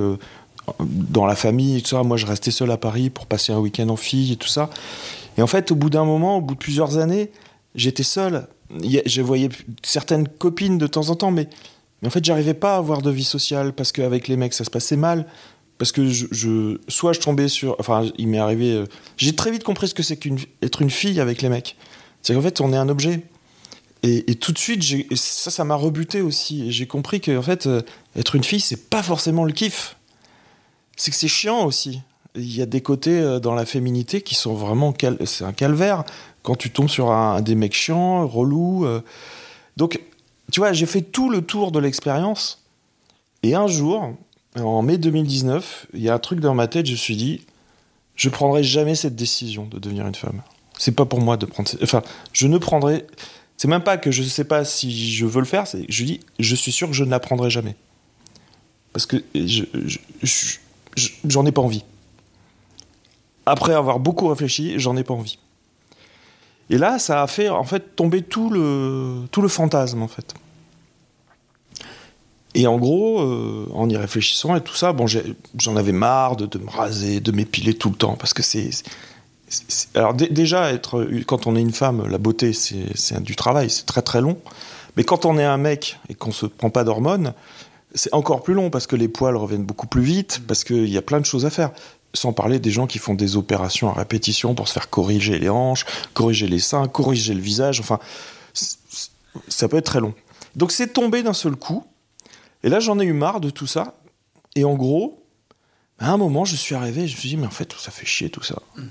[0.79, 2.03] dans la famille et tout ça.
[2.03, 4.69] Moi, je restais seul à Paris pour passer un week-end en fille et tout ça.
[5.37, 7.31] Et en fait, au bout d'un moment, au bout de plusieurs années,
[7.75, 8.47] j'étais seul.
[9.05, 9.49] Je voyais
[9.83, 11.47] certaines copines de temps en temps, mais,
[12.05, 14.69] en fait, j'arrivais pas à avoir de vie sociale parce qu'avec les mecs, ça se
[14.69, 15.25] passait mal.
[15.77, 16.11] Parce que
[16.87, 17.75] soit je tombais sur.
[17.79, 18.73] Enfin, il m'est arrivé.
[18.73, 18.85] Euh,
[19.17, 21.75] j'ai très vite compris ce que c'est qu'être une fille avec les mecs.
[22.21, 23.23] C'est qu'en fait, on est un objet.
[24.03, 24.83] Et, tout de suite,
[25.15, 26.71] ça, ça m'a rebuté aussi.
[26.71, 27.81] J'ai compris que, fait, euh,
[28.15, 29.95] être une fille, c'est pas forcément le kiff.
[30.95, 32.01] C'est que c'est chiant aussi.
[32.35, 34.93] Il y a des côtés euh, dans la féminité qui sont vraiment.
[35.25, 36.03] C'est un calvaire
[36.43, 38.85] quand tu tombes sur un, des mecs chiants, relous.
[38.85, 39.01] Euh.
[39.77, 39.99] Donc,
[40.51, 42.63] tu vois, j'ai fait tout le tour de l'expérience.
[43.43, 44.13] Et un jour,
[44.55, 47.41] en mai 2019, il y a un truc dans ma tête, je me suis dit,
[48.15, 50.41] je prendrai jamais cette décision de devenir une femme.
[50.77, 51.69] C'est pas pour moi de prendre.
[51.81, 52.01] Enfin,
[52.33, 53.05] je ne prendrai.
[53.57, 55.67] C'est même pas que je ne sais pas si je veux le faire.
[55.67, 57.75] C'est je dis, je suis sûr que je ne la prendrai jamais.
[58.91, 59.63] Parce que je,
[61.23, 61.83] j'en ai pas envie.
[63.45, 65.37] après avoir beaucoup réfléchi, j'en ai pas envie.
[66.69, 70.33] Et là, ça a fait en fait tomber tout le, tout le fantasme en fait.
[72.53, 76.57] Et en gros, euh, en y réfléchissant et tout ça, bon, j'en avais marre de,
[76.57, 78.69] me raser, de m'épiler tout le temps, parce que c'est.
[79.95, 84.01] Alors déjà, être, quand on est une femme, la beauté, c'est du travail, c'est très
[84.01, 84.37] très long.
[84.97, 87.33] Mais quand on est un mec et qu'on se prend pas d'hormones,
[87.93, 90.97] c'est encore plus long parce que les poils reviennent beaucoup plus vite, parce qu'il y
[90.97, 91.71] a plein de choses à faire.
[92.13, 95.49] Sans parler des gens qui font des opérations à répétition pour se faire corriger les
[95.49, 97.79] hanches, corriger les seins, corriger le visage.
[97.79, 97.99] Enfin,
[99.47, 100.13] ça peut être très long.
[100.55, 101.85] Donc c'est tombé d'un seul coup.
[102.63, 103.95] Et là, j'en ai eu marre de tout ça.
[104.55, 105.23] Et en gros,
[105.99, 107.91] à un moment, je suis arrivé et je me suis dit, mais en fait, ça
[107.91, 108.61] fait chier tout ça.
[108.75, 108.81] Mm.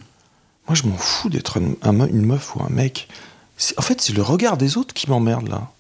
[0.69, 3.09] Moi, je m'en fous d'être une meuf ou un mec.
[3.77, 5.71] En fait, c'est le regard des autres qui m'emmerde là.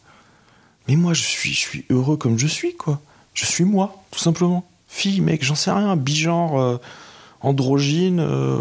[0.89, 3.01] Mais moi, je suis, je suis heureux comme je suis, quoi.
[3.33, 4.69] Je suis moi, tout simplement.
[4.89, 6.79] Fille, mec, j'en sais rien, bigenre, euh,
[7.41, 8.61] androgyne, euh,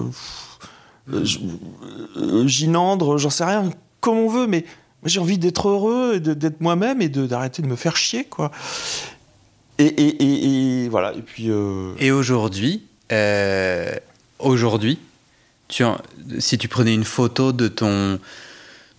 [1.12, 4.66] euh, ginandre, j'en sais rien, comme on veut, mais
[5.06, 8.52] j'ai envie d'être heureux, d'être moi-même et d'arrêter de, me faire chier, quoi.
[9.78, 11.50] Et, voilà, et puis...
[12.00, 12.84] Et aujourd'hui,
[14.40, 15.00] aujourd'hui,
[15.68, 15.84] tu
[16.40, 18.20] si tu prenais une photo de ton...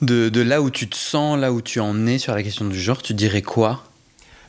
[0.00, 2.64] De, de, là où tu te sens, là où tu en es sur la question
[2.64, 3.84] du genre, tu dirais quoi?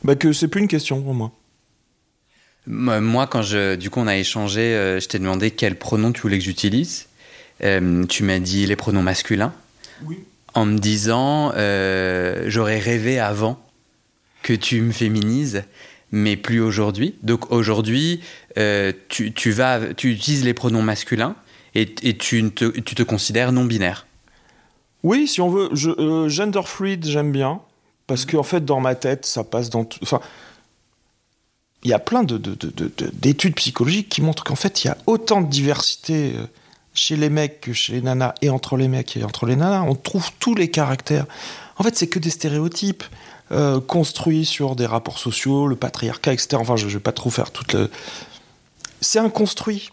[0.02, 1.30] Bah que c'est plus une question pour moi.
[2.66, 6.20] Moi, quand je, du coup, on a échangé, euh, je t'ai demandé quel pronom tu
[6.20, 7.06] voulais que j'utilise.
[7.64, 9.52] Euh, tu m'as dit les pronoms masculins.
[10.04, 10.18] Oui.
[10.54, 13.60] En me disant, euh, j'aurais rêvé avant
[14.42, 15.64] que tu me féminises,
[16.10, 17.16] mais plus aujourd'hui.
[17.22, 18.20] Donc aujourd'hui,
[19.08, 21.36] tu, tu, vas, tu utilises les pronoms masculins
[21.74, 24.06] et, et tu, te, tu te considères non binaire.
[25.02, 25.68] Oui, si on veut.
[25.72, 27.60] Je, gender fluid, j'aime bien.
[28.06, 29.98] Parce qu'en en fait, dans ma tête, ça passe dans tout.
[30.02, 30.20] Enfin,
[31.84, 35.48] il y a plein d'études psychologiques qui montrent qu'en fait, il y a autant de
[35.48, 36.46] diversité euh,
[36.94, 39.82] chez les mecs que chez les nanas, et entre les mecs et entre les nanas.
[39.82, 41.26] On trouve tous les caractères.
[41.78, 43.02] En fait, c'est que des stéréotypes
[43.50, 46.50] euh, construits sur des rapports sociaux, le patriarcat, etc.
[46.54, 47.90] Enfin, je ne vais pas trop faire toute le.
[49.00, 49.90] C'est un construit.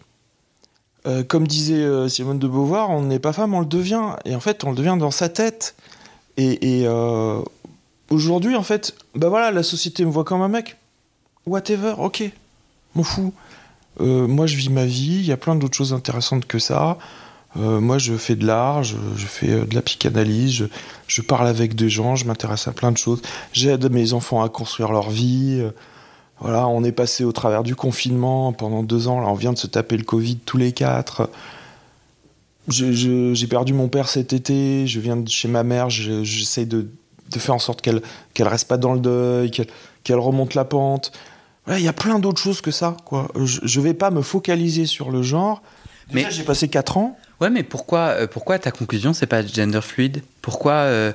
[1.06, 4.16] Euh, comme disait Simone de Beauvoir, on n'est pas femme, on le devient.
[4.26, 5.74] Et en fait, on le devient dans sa tête.
[6.36, 6.86] Et,
[8.10, 10.76] aujourd'hui, en fait, bah voilà, la société me voit comme un mec.
[11.50, 12.22] Whatever, ok,
[12.94, 13.34] m'en fous.
[14.00, 16.96] Euh, moi, je vis ma vie, il y a plein d'autres choses intéressantes que ça.
[17.56, 18.94] Euh, moi, je fais de l'art, je,
[19.26, 20.68] fais euh, de la psychanalyse,
[21.08, 23.20] je, parle avec des gens, je m'intéresse à plein de choses.
[23.52, 25.60] J'aide mes enfants à construire leur vie.
[26.38, 29.18] voilà, on est passé au travers du confinement pendant deux ans.
[29.18, 31.30] Là, on vient de se taper le Covid tous les quatre.
[32.68, 36.86] J'ai perdu mon père cet été, je viens de chez ma mère, j'essaie de
[37.28, 38.02] faire en sorte qu'elle
[38.34, 41.10] qu'elle reste pas dans le deuil, qu'elle remonte la pente.
[41.78, 42.96] Il y a plein d'autres choses que ça.
[43.04, 43.28] Quoi.
[43.44, 45.62] Je, je vais pas me focaliser sur le genre.
[46.12, 47.18] mais j'ai passé 4 ans.
[47.40, 50.22] Ouais, mais pourquoi, euh, pourquoi ta conclusion, c'est pas gender fluide?
[50.42, 51.12] Pourquoi, euh,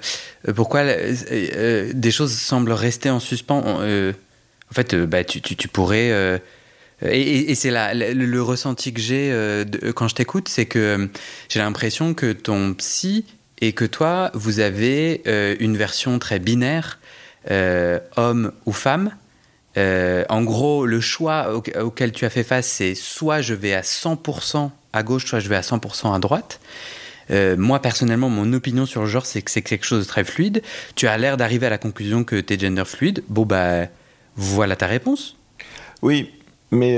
[0.55, 3.63] pourquoi euh, des choses semblent rester en suspens?
[3.63, 6.41] En fait, bah, tu, tu, tu pourrais.
[7.03, 9.63] et, et c'est le, le, ressenti que j'ai
[9.95, 11.07] quand je t'écoute, c'est que
[11.49, 13.25] j'ai l'impression que ton psy
[13.61, 15.21] et que toi, vous avez
[15.59, 16.97] une version très binaire,
[18.17, 19.11] homme ou femme.
[19.77, 23.81] Euh, en gros, le choix auquel tu as fait face, c'est soit je vais à
[23.81, 26.59] 100% à gauche, soit je vais à 100% à droite.
[27.29, 30.61] moi, personnellement, mon opinion sur le genre, c'est que c'est quelque chose de très fluide.
[30.95, 33.23] Tu as l'air d'arriver à la conclusion que tu es gender fluide.
[33.27, 33.87] Bon, bah,
[34.37, 35.35] voilà ta réponse.
[36.01, 36.31] Oui,
[36.71, 36.97] mais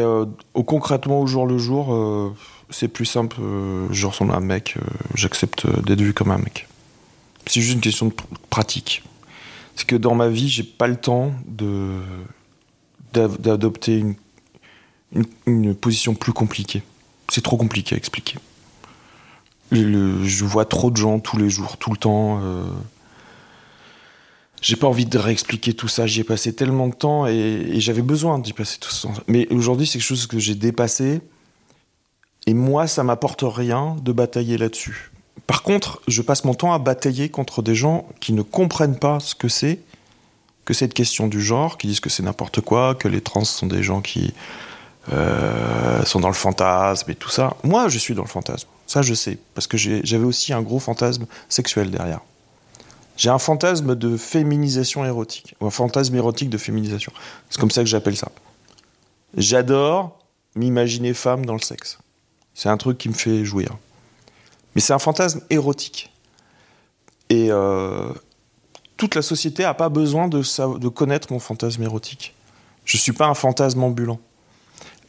[0.53, 2.35] concrètement, au jour le jour
[2.69, 4.81] c'est plus simple, euh, je ressemble à un mec, euh,
[5.15, 6.67] j'accepte euh, d'être vu comme un mec.
[7.45, 8.13] C'est juste une question de
[8.49, 9.03] pratique.
[9.75, 11.99] C'est que dans ma vie, j'ai pas le temps de
[13.13, 14.03] d'adopter
[15.45, 16.83] une, position plus compliquée.
[17.29, 18.35] C'est trop compliqué à expliquer.
[19.71, 22.41] je vois trop de gens tous les jours, tout le temps.
[24.61, 26.07] j'ai pas envie de réexpliquer tout ça.
[26.07, 29.09] J'y ai passé tellement de temps et, et j'avais besoin d'y passer tout ça.
[29.27, 31.21] Mais aujourd'hui, c'est quelque chose que j'ai dépassé
[32.47, 35.11] et moi, ça m'apporte rien de batailler là-dessus.
[35.45, 39.19] Par contre, je passe mon temps à batailler contre des gens qui ne comprennent pas
[39.19, 39.79] ce que c'est
[40.67, 43.67] que cette question du genre, qui disent que c'est n'importe quoi, que les trans sont
[43.67, 44.33] des gens qui
[45.13, 47.55] euh, sont dans le fantasme et tout ça.
[47.63, 48.67] Moi, je suis dans le fantasme.
[48.85, 49.37] Ça, je sais.
[49.53, 52.19] Parce que j'avais aussi un gros fantasme sexuel derrière.
[53.15, 55.55] J'ai un fantasme de féminisation érotique.
[55.61, 57.13] Ou un fantasme érotique de féminisation.
[57.49, 58.29] C'est comme ça que j'appelle ça.
[59.37, 60.19] J'adore
[60.53, 61.97] m'imaginer femme dans le sexe.
[62.53, 63.69] C'est un truc qui me fait jouir.
[64.75, 66.11] Mais c'est un fantasme érotique.
[67.29, 68.11] Et euh,
[68.97, 70.41] toute la société n'a pas besoin de,
[70.77, 72.33] de connaître mon fantasme érotique.
[72.85, 74.19] Je ne suis pas un fantasme ambulant.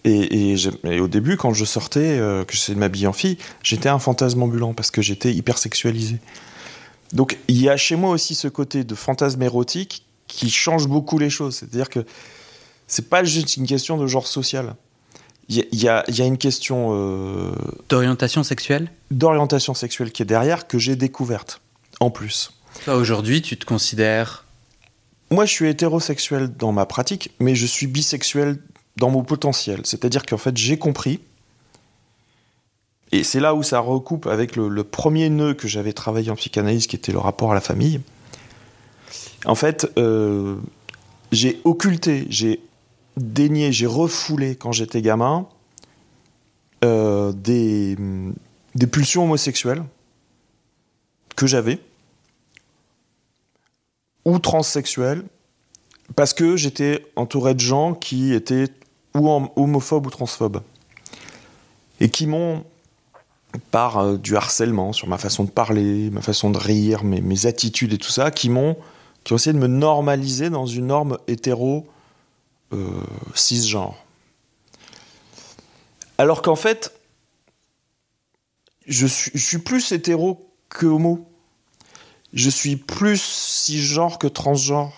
[0.04, 0.54] Et,
[1.00, 4.42] au début, quand je sortais, euh, que j'essayais de m'habiller en fille, j'étais un fantasme
[4.42, 6.18] ambulant parce que j'étais hyper sexualisé.
[7.12, 11.18] Donc il y a chez moi aussi ce côté de fantasme érotique qui change beaucoup
[11.18, 11.56] les choses.
[11.56, 12.04] C'est-à-dire que
[12.86, 14.76] c'est pas juste une question de genre social.
[15.50, 16.90] Il y, a, une question.
[16.92, 17.52] Euh,
[17.88, 18.90] d'orientation sexuelle?
[19.10, 21.62] D'orientation sexuelle qui est derrière, que j'ai découverte,
[22.00, 22.52] en plus.
[22.84, 24.44] Toi, aujourd'hui, tu te considères.
[25.30, 28.58] Moi, je suis hétérosexuel dans ma pratique, mais je suis bisexuel
[28.96, 29.80] dans mon potentiel.
[29.84, 31.20] C'est-à-dire qu'en fait, j'ai compris.
[33.12, 36.86] Et c'est là où ça recoupe avec le, premier nœud que j'avais travaillé en psychanalyse,
[36.86, 38.00] qui était le rapport à la famille.
[39.44, 40.56] En fait, euh,
[41.32, 42.60] j'ai occulté, j'ai
[43.16, 45.46] dénié, j'ai refoulé quand j'étais gamin
[46.84, 47.96] euh, des,
[48.74, 49.82] des pulsions homosexuelles
[51.36, 51.80] que j'avais
[54.28, 55.24] ou transsexuelles
[56.16, 58.68] parce que j'étais entouré de gens qui étaient
[59.14, 60.60] ou homophobes ou transphobes
[62.00, 62.64] et qui m'ont
[63.70, 67.46] par euh, du harcèlement sur ma façon de parler, ma façon de rire, mes, mes
[67.46, 68.76] attitudes et tout ça, qui m'ont
[69.24, 71.86] qui ont essayé de me normaliser dans une norme hétéro
[72.72, 73.02] euh,
[73.34, 73.96] cisgenre.
[76.18, 76.94] Alors qu'en fait,
[78.86, 81.27] je suis, je suis plus hétéro que homo.
[82.32, 84.92] Je suis plus cisgenre que transgenre.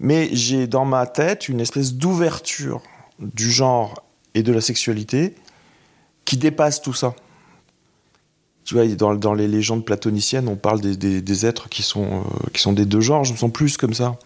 [0.00, 2.82] Mais j'ai dans ma tête une espèce d'ouverture
[3.20, 4.02] du genre
[4.34, 5.36] et de la sexualité
[6.24, 7.14] qui dépasse tout ça.
[8.64, 12.50] Tu vois, dans, dans les légendes platoniciennes, on parle des, des, êtres qui sont, euh,
[12.52, 13.24] qui sont des deux genres.
[13.24, 14.16] Je me sens plus comme ça.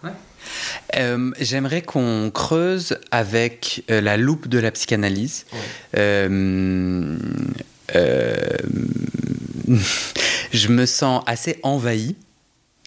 [0.96, 5.44] Euh, j'aimerais qu'on creuse avec euh, la loupe de la psychanalyse.
[5.96, 7.16] Euh,
[10.52, 12.16] je me sens assez envahi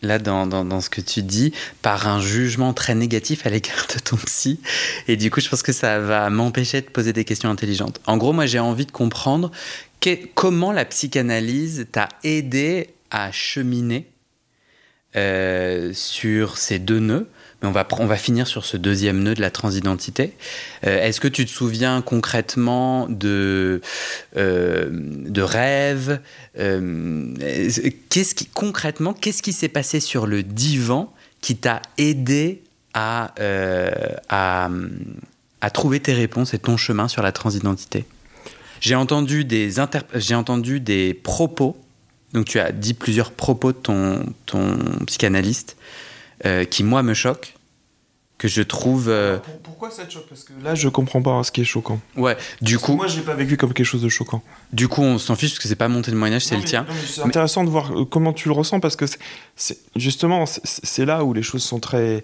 [0.01, 3.99] là dans, dans, ce que tu dis par un jugement très négatif à l'égard de
[3.99, 4.59] ton psy
[5.07, 8.01] et du coup je pense que ça va m'empêcher de poser des questions intelligentes.
[8.07, 9.51] En gros moi j'ai envie de comprendre
[10.33, 14.07] comment la psychanalyse t'a aidé à cheminer
[15.13, 17.29] sur ces deux nœuds
[17.63, 20.33] on va, finir sur ce deuxième nœud de la transidentité.
[20.85, 23.81] Euh, est-ce que tu te souviens concrètement de,
[24.35, 26.19] euh, de rêves
[26.57, 27.33] euh,
[28.09, 33.33] qu'est-ce qui, Concrètement, qu'est-ce qui s'est passé sur le divan qui t'a aidé à,
[34.29, 34.69] à,
[35.61, 38.05] à, trouver tes réponses et ton chemin sur la transidentité?
[38.79, 41.77] J'ai entendu, des entendu des propos,
[42.33, 45.77] donc tu as dit plusieurs propos de ton, ton psychanalyste.
[46.45, 47.53] Euh, qui moi me choque
[48.41, 49.07] que je trouve.
[49.07, 50.27] Euh, pourquoi ça te choque?
[50.27, 51.99] Parce que là, je comprends pas ce qui est choquant.
[52.17, 52.95] Ouais, du coup.
[52.95, 54.41] moi, je l'ai pas vécu comme quelque chose de choquant.
[54.73, 56.87] Du coup, on s'en fiche parce que c'est pas mon témoignage, c'est le tien.
[57.05, 59.05] C'est intéressant de voir euh, comment tu le ressens parce que
[59.55, 62.23] c'est justement, c'est là où les choses sont très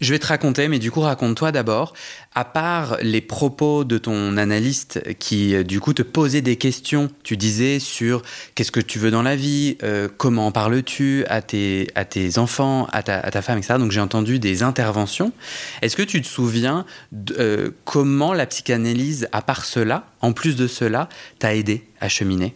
[0.00, 1.92] je vais te raconter, mais du coup, raconte-toi d'abord.
[2.34, 7.10] À part les propos de ton analyste qui, euh, du coup, te posait des questions,
[7.22, 8.22] tu disais sur
[8.54, 12.88] qu'est-ce que tu veux dans la vie, euh, comment parles-tu à tes, à tes enfants,
[12.92, 13.74] à ta, femme, etc.
[13.78, 15.32] Donc j'ai entendu des interventions.
[15.80, 20.56] Est-ce que tu te souviens de, euh, comment la psychanalyse, à part cela, en plus
[20.56, 22.54] de cela, t'a aidé à cheminer?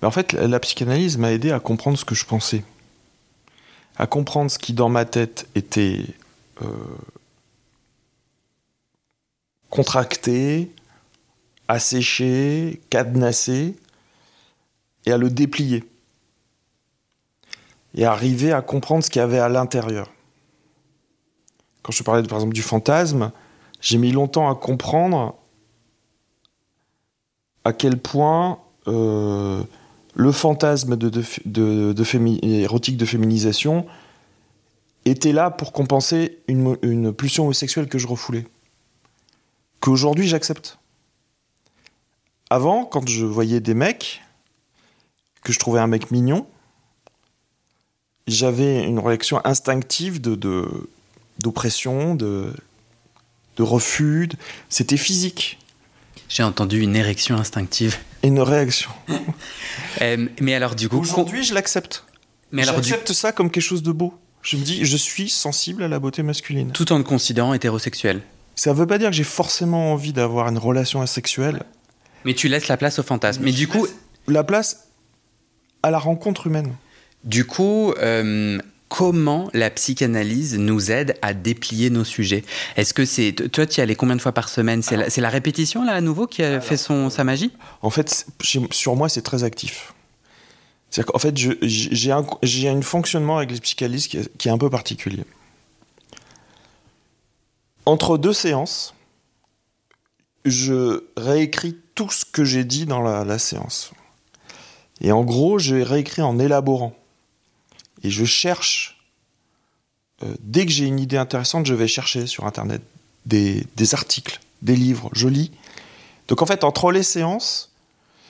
[0.00, 2.64] Ben, En fait, la psychanalyse m'a aidé à comprendre ce que je pensais,
[3.98, 6.06] à comprendre ce qui dans ma tête était
[9.70, 10.70] contracté,
[11.68, 13.74] asséché, cadenassé,
[15.06, 15.84] et à le déplier.
[17.94, 20.10] Et arriver à comprendre ce qu'il y avait à l'intérieur.
[21.82, 23.32] Quand je parlais par exemple du fantasme,
[23.80, 25.36] j'ai mis longtemps à comprendre
[27.64, 29.62] à quel point euh,
[30.14, 31.10] le fantasme de,
[32.62, 33.86] érotique de féminisation
[35.04, 38.46] était là pour compenser une, pulsion homosexuelle que je refoulais.
[39.80, 40.78] Qu'aujourd'hui j'accepte.
[42.50, 44.22] Avant, quand je voyais des mecs,
[45.42, 46.46] que je trouvais un mec mignon,
[48.26, 50.36] j'avais une réaction instinctive de
[51.38, 52.52] d'oppression, de,
[53.56, 54.28] de, refus.
[54.68, 55.58] C'était physique.
[56.28, 57.96] J'ai entendu une érection instinctive.
[58.22, 58.90] Une réaction.
[60.00, 60.98] Euh, mais alors du coup...
[60.98, 62.04] Aujourd'hui, je l'accepte.
[62.50, 64.14] Mais J'accepte ça comme quelque chose de beau.
[64.42, 66.72] Je me dis, je suis sensible à la beauté masculine.
[66.72, 68.22] Tout en te considérant hétérosexuel.
[68.56, 71.62] Ça veut pas dire que j'ai forcément envie d'avoir une relation asexuelle.
[72.24, 73.42] Mais tu laisses la place au fantasme.
[73.44, 73.86] Mais, du coup.
[74.28, 74.88] La place
[75.82, 76.74] à la rencontre humaine.
[77.24, 82.44] Du coup, euh, comment la psychanalyse nous aide à déplier nos sujets?
[82.76, 83.32] Est-ce que c'est.
[83.32, 84.82] Toi, tu y allais combien de fois par semaine?
[84.82, 87.52] C'est la, la, répétition, là, à nouveau, qui a fait son, sa magie?
[87.80, 88.26] En fait,
[88.70, 89.92] sur moi, c'est très actif.
[90.92, 95.24] C'est-à-dire qu'en fait, j'ai un, un, fonctionnement avec les psychanalystes qui est, un peu particulier.
[97.86, 98.94] Entre deux séances,
[100.44, 103.92] je réécris tout ce que j'ai dit dans la, séance.
[105.00, 106.94] Et en gros, je réécris en élaborant.
[108.02, 109.02] Et je cherche,
[110.22, 112.82] euh, dès que j'ai une idée intéressante, je vais chercher sur Internet
[113.24, 115.52] des, des articles, des livres, je lis.
[116.28, 117.70] Donc en fait, entre les séances,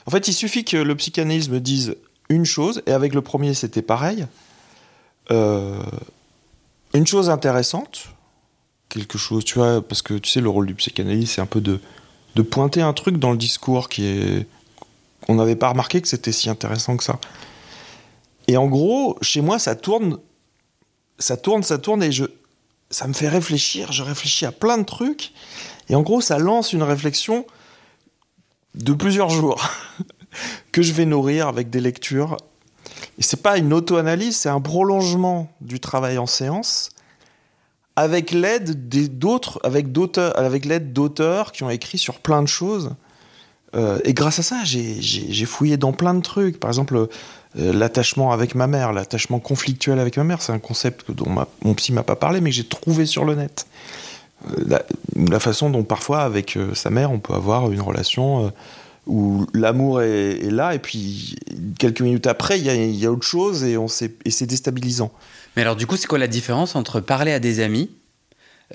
[0.05, 1.97] en fait, il suffit que le psychanalyse me dise
[2.29, 4.27] une chose, et avec le premier, c'était pareil.
[5.31, 5.81] Euh,
[6.93, 8.09] une chose intéressante,
[8.89, 11.61] quelque chose, tu vois, parce que tu sais, le rôle du psychanalyste, c'est un peu
[11.61, 11.79] de,
[12.35, 14.47] de pointer un truc dans le discours qui est.
[15.27, 17.19] On n'avait pas remarqué que c'était si intéressant que ça.
[18.47, 20.17] Et en gros, chez moi, ça tourne,
[21.17, 22.25] ça tourne, ça tourne, et je,
[22.89, 23.91] ça me fait réfléchir.
[23.91, 25.31] Je réfléchis à plein de trucs,
[25.89, 27.45] et en gros, ça lance une réflexion
[28.75, 29.63] de plusieurs jours
[30.71, 32.37] que je vais nourrir avec des lectures.
[33.17, 36.89] Et c'est pas une auto-analyse, c'est un prolongement du travail en séance
[37.95, 42.91] avec l'aide d'autres, avec d'auteurs, avec l'aide d'auteurs qui ont écrit sur plein de choses.
[43.75, 46.59] Euh, et grâce à ça, j'ai fouillé dans plein de trucs.
[46.59, 51.11] Par exemple, euh, l'attachement avec ma mère, l'attachement conflictuel avec ma mère, c'est un concept
[51.11, 53.67] dont mon psy m'a pas parlé, mais que j'ai trouvé sur le net.
[54.49, 54.79] Euh,
[55.15, 58.51] la, façon dont parfois avec sa mère, on peut avoir une relation
[59.05, 61.35] où l'amour est, là, et puis
[61.77, 63.77] quelques minutes après, il y, y a, autre chose et,
[64.25, 65.11] et c'est déstabilisant.
[65.55, 67.89] Mais alors, du coup, c'est quoi la différence entre parler à des amis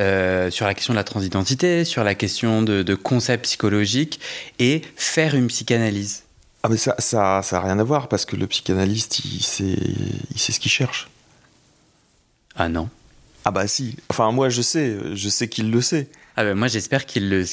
[0.01, 4.21] euh, sur la question de la transidentité, sur la question de, concepts psychologiques
[4.59, 6.23] et faire une psychanalyse?
[6.63, 9.77] Ah, mais ça n'a ça, ça rien à voir parce que le psychanalyste, il sait,
[10.33, 11.09] il sait ce qu'il cherche.
[12.55, 12.89] Ah non
[13.45, 13.97] Ah, bah si.
[14.09, 16.09] Enfin, moi, je sais, je sais qu'il le sait.
[16.39, 17.45] Ah, bah moi, j'espère qu'il le.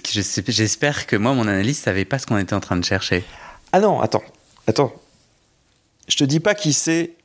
[0.47, 3.23] J'espère que moi, mon analyste, savait pas ce qu'on était en train de chercher.
[3.71, 4.23] Ah non, attends,
[4.67, 4.93] attends.
[6.07, 7.15] Je te dis pas qu'il sait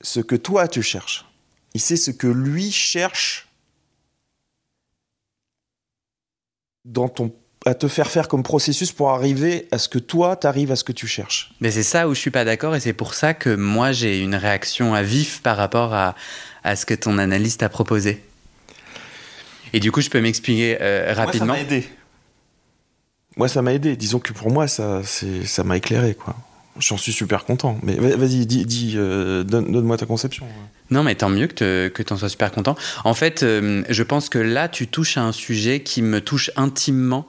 [0.00, 1.26] ce que toi tu cherches
[1.74, 3.48] il sait ce que lui cherche
[6.84, 7.34] dans ton
[7.66, 10.76] à te faire faire comme processus pour arriver à ce que toi, tu arrives à
[10.76, 11.54] ce que tu cherches.
[11.60, 14.20] Mais c'est ça où je suis pas d'accord et c'est pour ça que moi j'ai
[14.20, 16.14] une réaction à vif par rapport à,
[16.62, 18.22] à ce que ton analyste a proposé.
[19.74, 21.46] Et du coup, je peux m'expliquer euh, rapidement.
[21.46, 21.88] Moi, ça m'a aidé.
[23.36, 23.96] Moi, ça m'a aidé.
[23.96, 26.36] Disons que pour moi, ça, ça m'a éclairé, quoi.
[26.78, 27.76] J'en suis super content.
[27.82, 30.46] Mais vas-y, dis, euh, donne-moi ta conception.
[30.90, 32.76] Non, mais tant mieux que tu en sois super content.
[33.02, 36.52] En fait, euh, je pense que là, tu touches à un sujet qui me touche
[36.54, 37.26] intimement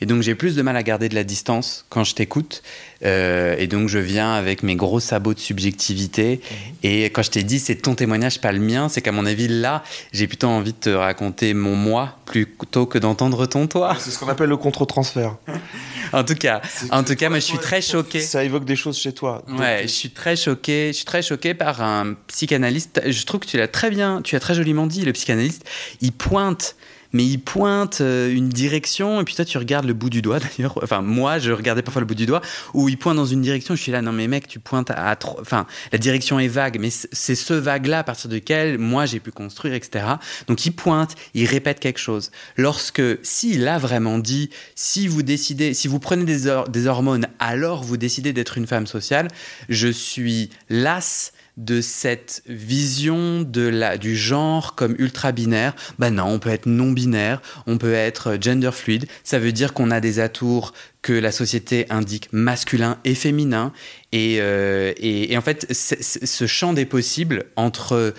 [0.00, 2.62] et donc j'ai plus de mal à garder de la distance quand je t'écoute.
[3.02, 6.40] Euh, et donc je viens avec mes gros sabots de subjectivité.
[6.42, 6.74] Mhm.
[6.82, 9.48] Et quand je t'ai dit c'est ton témoignage, pas le mien, c'est qu'à mon avis
[9.48, 9.82] là,
[10.12, 13.96] j'ai plutôt envie de te raconter mon moi plutôt que d'entendre ton toi.
[13.98, 15.36] C'est ce qu'on appelle le contre-transfert.
[16.12, 18.20] en tout cas, en tout cas, moi je suis très choqué.
[18.20, 19.44] Ça évoque des choses chez toi.
[19.58, 20.88] Ouais, je suis très choqué.
[20.88, 23.00] Je suis très choqué par un psychanalyste.
[23.06, 25.04] Je trouve que tu l'as très bien, tu as très joliment dit.
[25.04, 25.64] Le psychanalyste,
[26.00, 26.76] il pointe
[27.12, 30.38] mais il pointe euh, une direction et puis toi tu regardes le bout du doigt
[30.58, 30.78] d'ailleurs.
[30.82, 32.40] Enfin moi je regardais parfois le bout du doigt
[32.74, 35.14] où il pointe dans une direction je suis là non mais mec tu pointes à,
[35.16, 39.06] trop enfin la direction est vague mais c'est ce vague là à partir duquel moi
[39.06, 40.04] j'ai pu construire etc
[40.46, 42.30] donc il pointe il répète quelque chose.
[42.56, 47.82] Lorsque s'il a vraiment dit si vous décidez si vous prenez des, des hormones alors
[47.82, 49.28] vous décidez d'être une femme sociale
[49.68, 51.32] je suis las
[51.64, 55.74] de cette vision de du genre comme ultra binaire.
[55.98, 59.06] Ben non, on peut être non binaire, on peut être gender fluide.
[59.24, 63.72] Ça veut dire qu'on a des atours que la société indique masculin et féminin.
[64.12, 68.14] Et, euh, et en fait, ce champ des possibles entre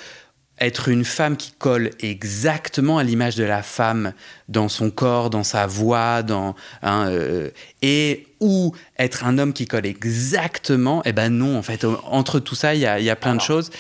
[0.62, 4.14] être une femme qui colle exactement à l'image de la femme
[4.48, 7.50] dans son corps, dans sa voix, dans hein, euh,
[7.82, 12.56] et ou être un homme qui colle exactement, eh ben non, en fait, entre tout
[12.56, 13.72] ça, il y a, plein de choses.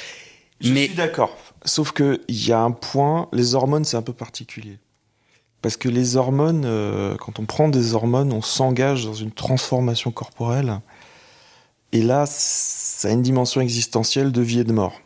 [0.60, 1.38] Je suis d'accord.
[1.64, 4.80] Sauf qu'il y a un point, les hormones, c'est un peu particulier.
[5.62, 10.12] Parce que les hormones, euh, quand on prend des hormones, on s'engage dans une transformation
[10.12, 10.80] corporelle.
[11.92, 15.00] Et là, ça a une dimension existentielle de vie et de mort.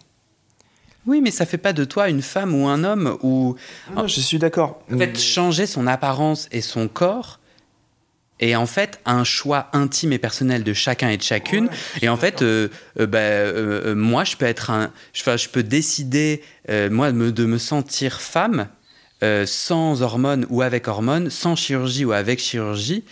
[1.08, 3.56] Oui, mais ça fait pas de toi une femme ou un homme ou.
[3.96, 4.82] Non, je suis d'accord.
[4.92, 7.40] En fait, changer son apparence et son corps
[8.40, 11.70] est en fait un choix intime et personnel de chacun et de chacune.
[12.02, 15.64] et en fait, euh, euh, bah, euh, moi, je peux être un, je, je peux
[15.64, 16.44] décider
[16.90, 18.68] moi de me, de me sentir femme.
[19.46, 23.04] sans hormones ou avec hormones, sans chirurgie ou avec chirurgie,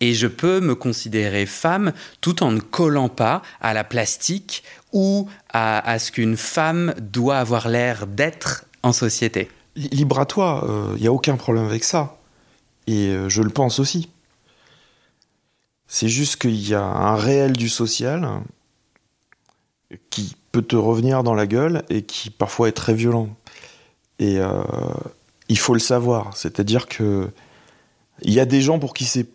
[0.00, 4.62] et je peux me considérer femme tout en ne collant pas à la plastique
[4.94, 9.50] ou à, ce qu'une femme doit avoir l'air d'être en société.
[9.76, 12.16] Libre à toi, il euh, n'y a aucun problème avec ça.
[12.86, 14.08] Et euh, je le pense aussi.
[15.88, 18.40] C'est juste qu'il y a un réel du social
[20.10, 23.28] qui peut te revenir dans la gueule et qui parfois est très violent.
[24.20, 24.62] Et euh,
[25.48, 26.36] il faut le savoir.
[26.36, 27.30] C'est-à-dire que
[28.22, 29.26] il y a des gens pour qui c'est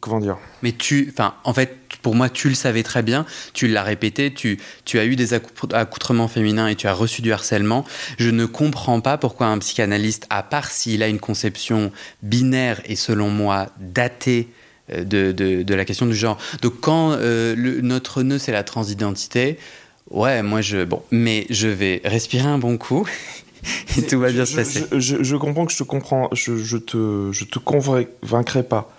[0.00, 0.38] comment dire?
[0.62, 4.32] Mais tu, enfin, en fait, pour moi, tu le savais très bien, tu l'as répété,
[4.32, 7.84] tu, tu as eu des accoutrements féminins et tu as reçu du harcèlement.
[8.18, 11.92] Je ne comprends pas pourquoi un psychanalyste, à part s'il a une conception
[12.22, 14.48] binaire et selon moi datée
[14.92, 15.32] euh, de,
[15.62, 16.38] de, la question du genre.
[16.62, 19.58] Donc quand euh, notre nœud c'est la transidentité,
[20.10, 23.08] ouais, moi je bon, mais je vais respirer un bon coup.
[23.98, 24.84] et tout va bien se passer.
[24.92, 28.92] Je, je, comprends que je te comprends, je, je te, je te convaincrai pas.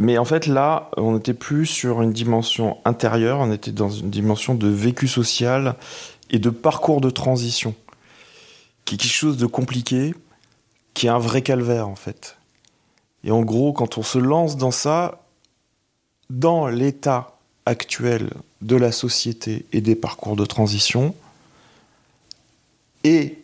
[0.00, 4.08] Mais en fait, là, on n'était plus sur une dimension intérieure, on était dans une
[4.08, 5.76] dimension de vécu social
[6.30, 7.74] et de parcours de transition,
[8.86, 10.14] qui est quelque chose de compliqué,
[10.94, 12.38] qui est un vrai calvaire, en fait.
[13.24, 15.20] Et en gros, quand on se lance dans ça,
[16.30, 17.36] dans l'état
[17.66, 18.30] actuel
[18.62, 21.14] de la société et des parcours de transition,
[23.04, 23.36] et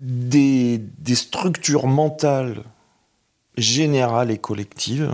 [0.00, 2.62] des, des structures mentales
[3.56, 5.10] générale et collective,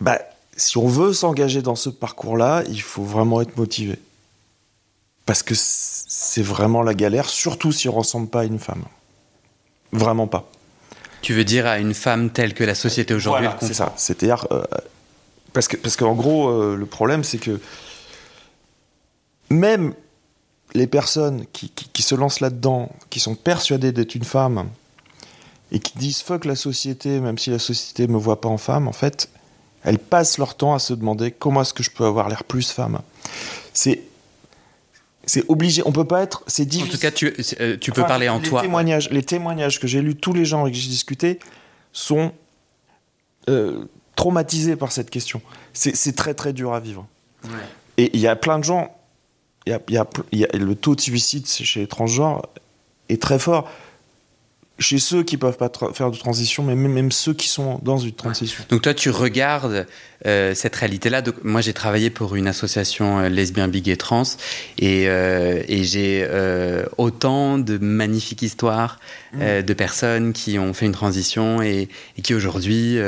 [0.00, 0.20] bah,
[0.56, 3.98] si on veut s'engager dans ce parcours-là, il faut vraiment être motivé.
[5.26, 8.84] Parce que c'est vraiment la galère, surtout si on ne ressemble pas à une femme.
[9.92, 10.50] Vraiment pas.
[11.20, 13.92] Tu veux dire à une femme telle que la société aujourd'hui voilà, C'est ça.
[13.96, 14.46] C'est-à-dire.
[14.52, 14.62] Euh,
[15.52, 17.60] parce qu'en parce qu'en gros, euh, le problème, c'est que
[19.50, 19.94] même
[20.74, 24.68] les personnes qui, qui se lancent là-dedans, qui sont persuadées d'être une femme,
[25.72, 28.88] et qui disent fuck la société, même si la société me voit pas en femme,
[28.88, 29.28] en fait,
[29.84, 32.70] elles passent leur temps à se demander comment est-ce que je peux avoir l'air plus
[32.70, 33.00] femme.
[33.72, 34.02] C'est
[35.26, 36.90] c'est obligé, on peut pas être, c'est difficile.
[36.90, 38.62] En tout cas, tu, euh, tu peux parler en les toi.
[38.62, 41.38] Témoignages, Les témoignages que j'ai lus, tous les gens avec qui j'ai discuté,
[41.92, 42.32] sont
[43.50, 43.84] euh,
[44.16, 45.42] traumatisés par cette question.
[45.74, 47.06] C'est très très dur à vivre.
[47.98, 48.96] Et il y a plein de gens,
[49.66, 52.46] y a, y a, y a, le taux de suicide chez les transgenres
[53.08, 53.70] est très fort
[54.78, 58.12] chez ceux qui peuvent pas faire de transition, mais même, ceux qui sont dans une
[58.12, 58.62] transition.
[58.68, 59.86] Donc toi, tu regardes
[60.26, 61.22] euh, cette réalité-là.
[61.42, 64.22] Moi, j'ai travaillé pour une association euh, lesbien, big et trans,
[64.78, 66.28] et, euh, et j'ai
[66.96, 69.00] autant de magnifiques histoires
[69.32, 69.62] mmh.
[69.62, 72.98] de personnes qui ont fait une transition et, et qui aujourd'hui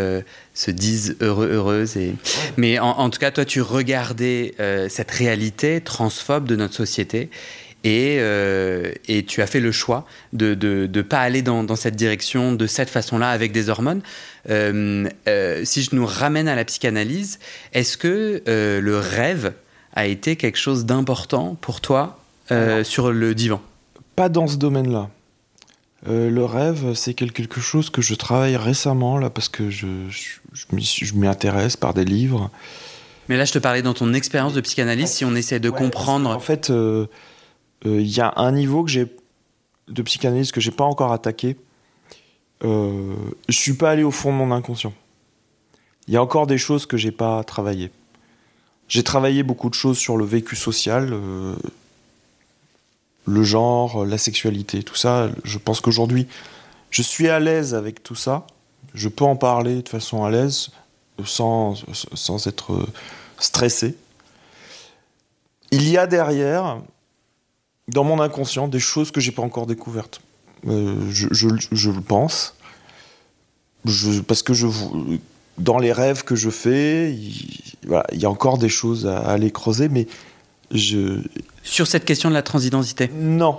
[0.55, 1.97] se disent heureux, heureuses.
[1.97, 2.15] Et...
[2.57, 4.55] Mais en, en, tout cas, toi, tu regardais
[4.89, 7.31] cette réalité transphobe de notre société
[7.85, 11.97] et, euh, et, tu as fait le choix de ne pas aller dans, dans, cette
[11.97, 14.03] direction de cette façon-là avec des hormones.
[14.51, 17.39] Euh, euh, si je nous ramène à la psychanalyse,
[17.73, 19.55] est-ce que le rêve
[19.95, 22.19] a été quelque chose d'important pour toi
[22.83, 23.63] sur le divan?
[24.15, 25.09] Pas dans ce domaine-là.
[26.07, 31.27] le rêve, c'est quelque chose que je travaille récemment, là, parce que je, je, m'y
[31.27, 32.51] intéresse par des livres.
[33.31, 36.29] Mais là, je te parlais dans ton expérience de psychanalyse, si on essaie de comprendre.
[36.29, 36.71] En fait,
[37.85, 39.07] il euh, y a un niveau que j'ai
[39.89, 41.57] de psychanalyse que j'ai pas encore attaqué.
[42.63, 43.15] Euh,
[43.49, 44.93] je suis pas allé au fond de mon inconscient.
[46.07, 47.91] Il y a encore des choses que j'ai pas travaillées.
[48.89, 51.55] J'ai travaillé beaucoup de choses sur le vécu social, euh,
[53.27, 55.31] le genre, la sexualité, tout ça.
[55.45, 56.27] Je pense qu'aujourd'hui,
[56.91, 58.47] je suis à l'aise avec tout ça.
[58.95, 60.71] Je peux en parler de façon à l'aise,
[61.25, 62.85] sans, sans être
[63.39, 63.97] stressé.
[65.71, 66.81] Il y a derrière
[67.91, 70.21] dans mon inconscient des choses que j'ai pas encore découvertes.
[70.67, 72.55] Euh, je, je, le pense.
[73.85, 74.67] Je, parce que je,
[75.59, 79.19] dans les rêves que je fais, il, voilà, il y a encore des choses à,
[79.19, 80.07] aller creuser, mais
[80.71, 81.23] je.
[81.63, 83.59] Sur cette question de la transidentité Non.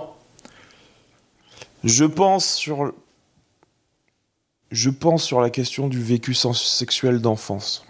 [1.84, 2.92] Je pense sur.
[4.70, 7.84] Je pense sur la question du vécu sexuel d'enfance.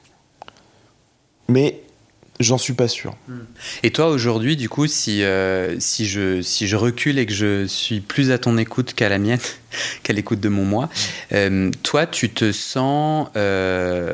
[1.49, 1.83] Mais
[2.41, 3.15] J'en suis pas sûr.
[3.83, 7.67] Et toi, aujourd'hui, du coup, si, euh, si, je, si je recule et que je
[7.67, 9.39] suis plus à ton écoute qu'à la mienne,
[10.03, 10.89] qu'à l'écoute de mon moi,
[11.33, 14.13] euh, toi, tu te sens euh,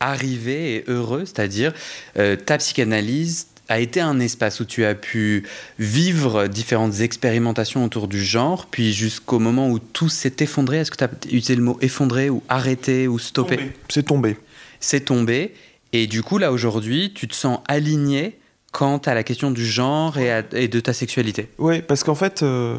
[0.00, 1.72] arrivé et heureux, c'est-à-dire
[2.14, 5.44] ta psychanalyse a été un espace où tu as pu
[5.78, 10.78] vivre différentes expérimentations autour du genre, puis jusqu'au moment où tout s'est effondré?
[10.78, 13.72] Est-ce que tu as utilisé le mot effondré ou arrêté ou stoppé?
[13.88, 14.36] C'est tombé.
[14.80, 15.54] C'est tombé.
[15.94, 18.40] Et du coup, là, aujourd'hui, tu te sens aligné
[18.72, 21.48] quant à la question du genre et, de ta sexualité.
[21.58, 22.76] Oui, parce qu'en fait, euh,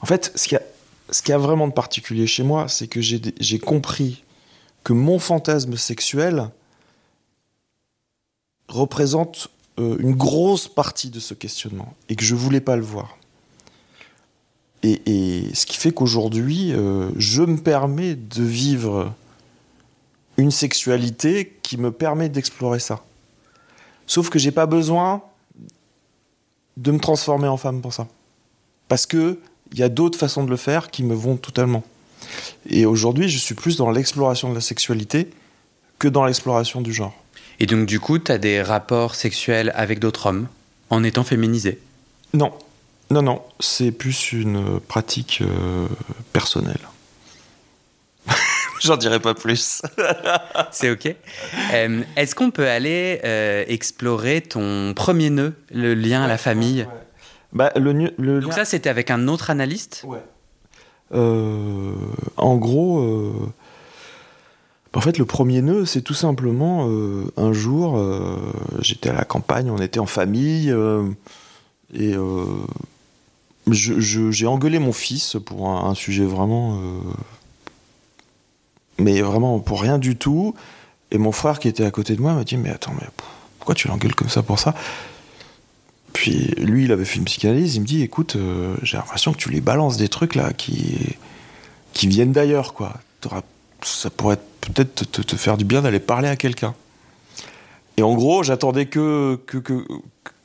[0.00, 0.58] en fait ce qu'il
[1.28, 4.24] y, a, vraiment de particulier chez moi, c'est que j'ai compris
[4.82, 6.50] que mon fantasme sexuel
[8.66, 13.18] représente euh, une grosse partie de ce questionnement et que je voulais pas le voir.
[14.82, 19.14] Et, et ce qui fait qu'aujourd'hui, euh, je me permets de vivre
[20.38, 23.04] une sexualité qui me permet d'explorer ça.
[24.06, 25.22] Sauf que j'ai pas besoin
[26.78, 28.08] de me transformer en femme pour ça.
[28.88, 29.38] Parce que
[29.72, 31.84] il y a d'autres façons de le faire qui me vont totalement.
[32.70, 35.28] Et aujourd'hui, je suis plus dans l'exploration de la sexualité
[35.98, 37.14] que dans l'exploration du genre.
[37.60, 40.48] Et donc, du coup, tu as des rapports sexuels avec d'autres hommes
[40.88, 41.80] en étant féminisé
[42.32, 42.52] Non,
[43.10, 45.86] non, non, c'est plus une pratique euh,
[46.32, 46.80] personnelle.
[48.82, 49.82] J'en dirai pas plus.
[50.70, 51.14] c'est ok.
[51.74, 56.86] Euh, est-ce qu'on peut aller euh, explorer ton premier nœud, le lien à la famille?
[57.52, 60.04] Bah, le, le Donc ça, c'était avec un autre analyste?
[60.06, 60.22] Ouais.
[61.10, 63.32] en gros,
[64.94, 66.88] en fait, le premier nœud, c'est tout simplement
[67.36, 67.98] un jour,
[68.80, 70.74] j'étais à la campagne, on était en famille,
[71.94, 72.14] et
[73.70, 76.78] j'ai engueulé mon fils pour un, sujet vraiment.
[78.98, 80.54] Euh, mais vraiment pour rien du tout.
[81.10, 83.06] Et mon frère qui était à côté de moi m'a dit Mais attends, mais
[83.58, 84.74] pourquoi tu l'engueules comme ça pour ça?
[86.12, 87.76] Puis lui, il avait fait une psychanalyse.
[87.76, 91.16] Il me dit Écoute, euh, j'ai l'impression que tu les balances des trucs là qui,
[91.92, 92.94] qui viennent d'ailleurs, quoi.
[93.82, 96.74] Ça pourrait peut-être te, faire du bien d'aller parler à quelqu'un.
[97.96, 99.86] Et en gros, j'attendais que que, que,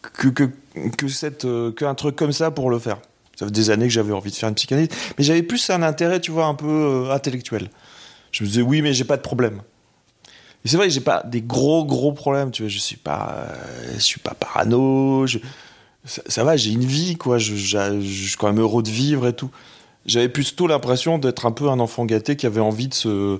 [0.01, 0.45] que, que,
[0.89, 2.99] que, euh, qu'un truc comme ça pour le faire.
[3.35, 5.81] Ça fait des années que j'avais envie de faire une psychanalyse, mais j'avais plus un
[5.81, 7.69] intérêt, tu vois, un peu euh, intellectuel.
[8.33, 9.61] Je me disais oui, mais j'ai pas de problème.
[10.65, 12.69] Et c'est vrai j'ai pas des gros gros problèmes, tu vois.
[12.69, 15.25] Je suis pas, euh, je suis pas parano.
[16.05, 17.37] ça, va, j'ai une vie, quoi.
[17.37, 19.51] Je, suis quand même heureux de vivre et tout.
[20.05, 23.39] J'avais plutôt l'impression d'être un peu un enfant gâté qui avait envie de se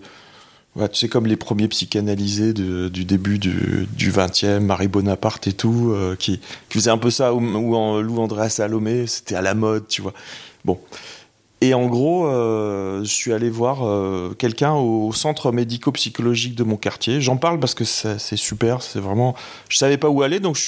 [0.75, 5.53] Ouais, tu sais, comme les premiers psychanalysés du début du, du 20e, Marie Bonaparte et
[5.53, 6.39] tout, euh, qui,
[6.69, 10.01] qui faisaient un peu ça, ou, en Lou Andréa Salomé, c'était à la mode, tu
[10.01, 10.13] vois.
[10.65, 10.79] Bon.
[11.63, 16.75] Et en gros, euh, je suis allé voir euh, quelqu'un au centre médico-psychologique de mon
[16.75, 17.21] quartier.
[17.21, 19.33] J'en parle parce que c'est super, c'est vraiment.
[19.69, 20.59] Je savais pas où aller, donc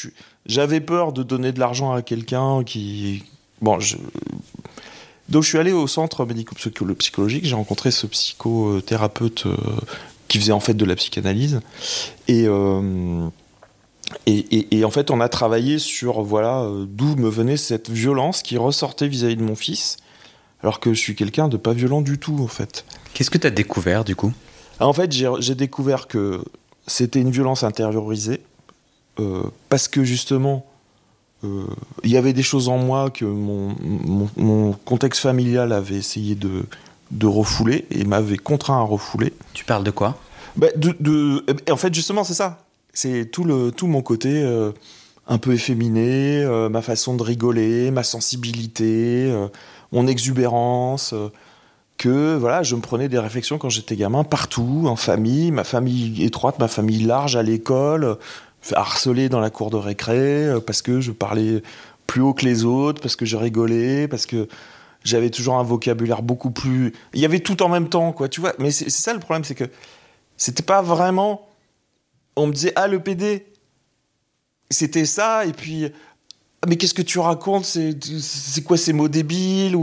[0.45, 3.25] j'avais peur de donner de l'argent à quelqu'un qui.
[3.61, 3.97] Bon, je,
[5.27, 9.57] donc je suis allé au centre médico-psychologique, j'ai rencontré ce psychothérapeute euh,
[10.29, 11.59] qui faisait en fait de la psychanalyse.
[12.29, 12.47] Et,
[14.27, 19.09] et, en fait, on a travaillé sur voilà d'où me venait cette violence qui ressortait
[19.09, 19.97] vis-à-vis de mon fils,
[20.65, 22.85] alors que je suis quelqu'un de pas violent du tout en fait.
[23.13, 24.33] Qu'est-ce que tu as découvert du coup?
[24.79, 26.43] En fait, j'ai découvert que
[26.87, 28.41] c'était une violence intériorisée,
[29.69, 30.65] parce que justement,
[31.43, 31.65] euh,
[32.03, 33.75] il y avait des choses en moi que mon,
[34.35, 36.65] mon, contexte familial avait essayé de,
[37.11, 39.33] de refouler et m'avait contraint à refouler.
[39.53, 40.17] Tu parles de quoi?
[40.55, 42.65] Bah, de, de, En fait, justement, c'est ça.
[42.91, 44.71] C'est tout, le, tout mon côté euh,
[45.27, 49.31] un peu efféminé, euh, ma façon de rigoler, ma sensibilité,
[49.95, 51.15] mon exubérance.
[51.97, 56.23] que voilà, je me prenais des réflexions quand j'étais gamin partout, en famille, ma famille
[56.23, 58.17] étroite, ma famille large à l'école,
[58.73, 61.61] harcelé dans la cour de récré euh, parce que je parlais
[62.07, 64.47] plus haut que les autres, parce que je rigolais, parce que
[65.03, 66.93] j'avais toujours un vocabulaire beaucoup plus.
[67.13, 68.53] Il y avait tout en même temps, quoi, tu vois.
[68.59, 69.69] Mais c'est ça le problème, c'est que
[70.35, 71.47] c'était pas vraiment.
[72.35, 73.45] On me disait, ah, le PD,
[74.69, 75.91] c'était ça, et puis.
[76.65, 77.65] Ah, mais qu'est-ce que tu racontes?
[77.65, 79.77] C'est quoi ces mots débiles?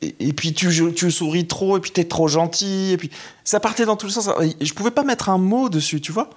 [0.00, 0.70] Et, puis tu,
[1.10, 3.10] souris trop, et puis t'es trop gentil, et puis
[3.42, 4.30] ça partait dans tous les sens.
[4.60, 6.30] Je pouvais pas mettre un mot dessus, tu vois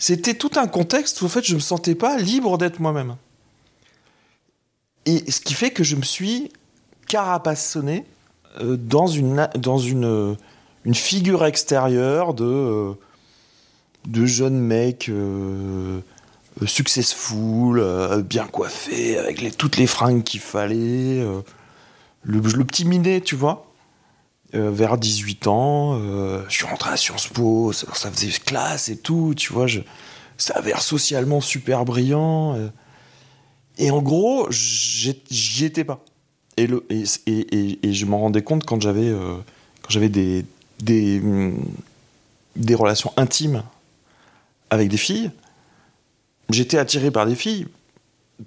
[0.00, 3.16] c'était tout un contexte où en fait je me sentais pas libre d'être moi-même.
[5.04, 6.50] Et ce qui fait que je me suis
[7.06, 8.06] carapassonné
[8.62, 10.34] euh, dans euh,
[10.86, 12.92] une figure extérieure de euh,
[14.06, 15.10] de jeune mec
[16.66, 21.24] successful, bien coiffé, avec les, toutes les fringues qu'il fallait,
[22.22, 23.70] le, le, petit minet, tu vois.
[24.54, 28.96] Euh, vers 18 ans, euh, je suis rentré à Sciences Po, ça, faisait classe et
[28.96, 29.80] tout, tu vois, je,
[30.38, 32.56] ça avait l'air socialement super brillant.
[32.56, 32.68] Euh.
[33.78, 36.04] et en gros, j'y étais pas.
[36.56, 37.04] Et, le, et,
[37.86, 40.44] et, je m'en rendais compte quand j'avais des,
[40.80, 41.22] des,
[42.56, 43.62] des relations intimes
[44.68, 45.30] avec des filles.
[46.52, 47.66] J'étais attiré par des filles.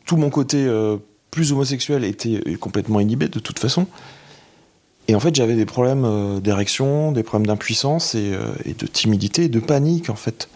[0.05, 0.67] Tout mon côté
[1.31, 3.87] plus homosexuel était complètement inhibé de toute façon.
[5.07, 9.49] Et en fait, j'avais des problèmes euh, d'érection, des problèmes d'impuissance euh, et, de timidité
[9.49, 10.49] de panique, en fait.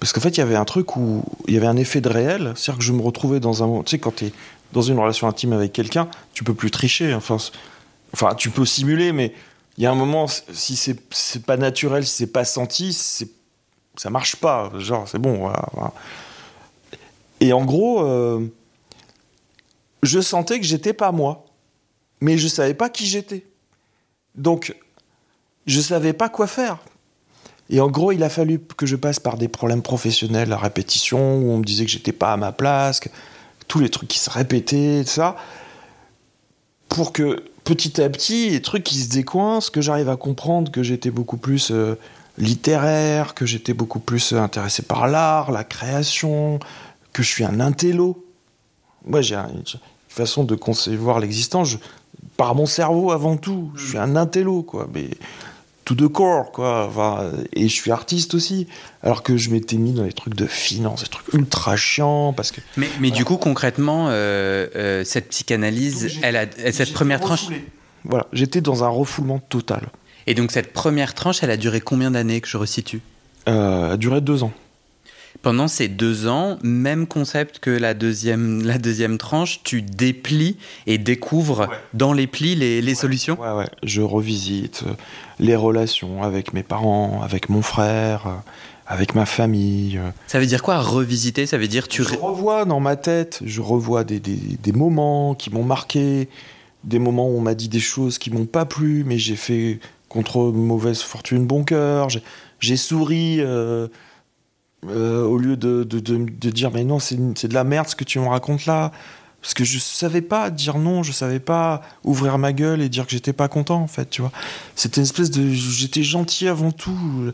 [0.00, 2.08] Parce qu'en fait, il y avait un truc où il y avait un effet de
[2.08, 2.52] réel.
[2.56, 3.82] C'est-à-dire que je me retrouvais dans un.
[3.82, 4.32] Tu sais, quand tu es
[4.72, 7.14] dans une relation intime avec quelqu'un, tu peux plus tricher.
[7.14, 7.36] Enfin,
[8.12, 9.32] enfin, tu peux simuler, mais
[9.78, 12.92] il y a un moment, si c'est pas naturel, si c'est pas senti,
[13.96, 14.72] ça marche pas.
[14.78, 15.68] Genre, c'est bon, voilà,
[17.40, 18.46] Et en gros, euh,
[20.02, 21.46] je sentais que j'étais pas moi,
[22.20, 23.44] mais je savais pas qui j'étais.
[24.34, 24.74] Donc,
[25.66, 26.78] je savais pas quoi faire.
[27.68, 31.38] Et en gros, il a fallu que je passe par des problèmes professionnels à répétition,
[31.38, 33.00] où on me disait que j'étais pas à ma place,
[33.66, 35.36] tous les trucs qui se répétaient, ça,
[36.88, 40.84] pour que, petit à petit, les trucs qui se décoincent, que j'arrive à comprendre que
[40.84, 41.98] j'étais beaucoup plus euh,
[42.38, 46.60] littéraire, que j'étais beaucoup plus euh, intéressé par l'art, la création,
[47.16, 48.22] que je suis un intello.
[49.06, 49.62] Moi, j'ai une
[50.10, 51.78] façon de concevoir l'existence
[52.36, 53.70] par mon cerveau avant tout.
[53.74, 54.86] Je suis un intello, quoi.
[54.92, 55.08] Mais
[55.86, 57.32] tout de corps, quoi.
[57.54, 58.66] et je suis artiste aussi.
[59.02, 62.34] Alors que je m'étais mis dans les trucs de finance, des trucs ultra chiants.
[62.34, 67.22] Parce que, mais, mais du coup, concrètement, euh, euh, cette psychanalyse, elle a, cette première
[67.22, 67.46] tranche.
[68.04, 69.88] Voilà, j'étais dans un refoulement total.
[70.26, 73.00] Et donc, cette première tranche, elle a duré combien d'années que je resitue?
[73.48, 74.52] Euh, Elle a duré deux ans.
[75.42, 80.56] Pendant ces deux ans, même concept que la deuxième, la deuxième tranche, tu déplies
[80.86, 83.38] et découvres dans les plis les, les solutions?
[83.40, 83.68] Ouais, ouais.
[83.84, 84.94] Je revisite euh,
[85.38, 88.34] les relations avec mes parents, avec mon frère, euh,
[88.86, 89.98] avec ma famille.
[89.98, 90.10] Euh.
[90.26, 91.46] Ça veut dire quoi revisiter?
[91.46, 92.02] Ça veut dire tu...
[92.02, 96.28] Je revois dans ma tête, je revois des, des, des moments qui m'ont marqué,
[96.82, 99.78] des moments où on m'a dit des choses qui m'ont pas plu, mais j'ai fait
[100.08, 102.08] contre mauvaise fortune bon cœur.
[102.58, 103.36] J'ai souri...
[103.40, 103.86] Euh,
[104.84, 108.18] au lieu de, de, de, dire mais non c'est de la merde ce que tu
[108.18, 108.92] me racontes là.
[109.42, 113.04] Parce que je savais pas dire non je savais pas ouvrir ma gueule et dire
[113.04, 114.32] que j'étais pas content en fait tu vois.
[114.74, 117.32] C'était une espèce de j'étais gentil avant tout.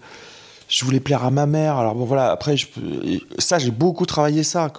[0.69, 1.77] Je voulais plaire à ma mère.
[1.77, 2.67] Alors bon voilà après je,
[3.39, 4.73] ça j'ai beaucoup travaillé ça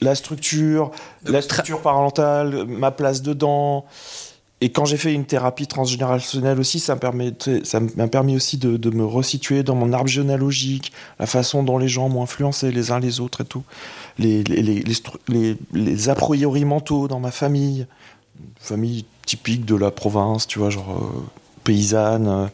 [0.00, 0.90] la structure
[1.24, 3.84] la structure parentale ma place dedans
[4.60, 9.62] et quand j'ai fait une thérapie transgénérationnelle aussi, ça m'a permis aussi de, me resituer
[9.62, 13.42] dans mon arbre généalogique, la façon dont les gens m'ont influencé les uns les autres
[13.42, 13.62] et tout,
[14.18, 17.86] les, les, les, les, a priori mentaux dans ma famille,
[18.58, 21.24] famille typique de la province, tu vois, genre euh,
[21.62, 22.46] paysanne, euh,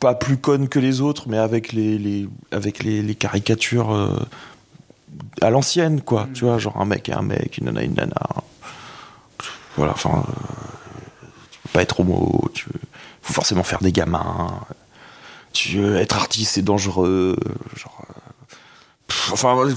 [0.00, 4.18] pas plus conne que les autres, mais avec les, avec les, caricatures euh,
[5.40, 7.94] à l'ancienne, quoi, tu vois, genre un mec et un mec, une nana et une
[7.94, 8.26] nana.
[9.76, 10.24] Voilà, enfin
[11.72, 12.66] pas être homo, tu
[13.22, 14.60] faut forcément faire des gamins.
[15.52, 17.36] Tu veux être artiste, c'est dangereux.
[17.76, 18.06] Genre,
[19.32, 19.68] enfin,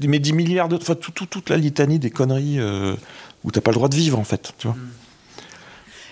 [0.00, 0.76] mais 10 milliards de.
[0.76, 2.94] Enfin, tout, toute la litanie des conneries euh,
[3.44, 4.52] où t'as pas le droit de vivre, en fait.
[4.58, 4.76] Tu vois.
[4.76, 4.90] Hmm.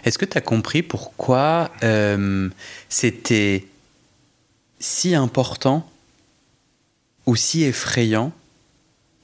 [0.04, 2.48] Est-ce que tu as compris pourquoi euh,
[2.88, 3.66] c'était
[4.78, 5.88] si important
[7.26, 8.32] ou si effrayant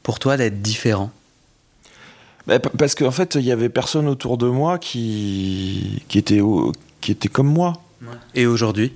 [0.02, 1.12] pour toi d'être différent?
[2.46, 6.40] Bah, parce qu'en fait, il y avait personne autour de moi qui, qui, était,
[7.00, 7.74] qui était comme moi.
[8.34, 8.92] Et aujourd'hui?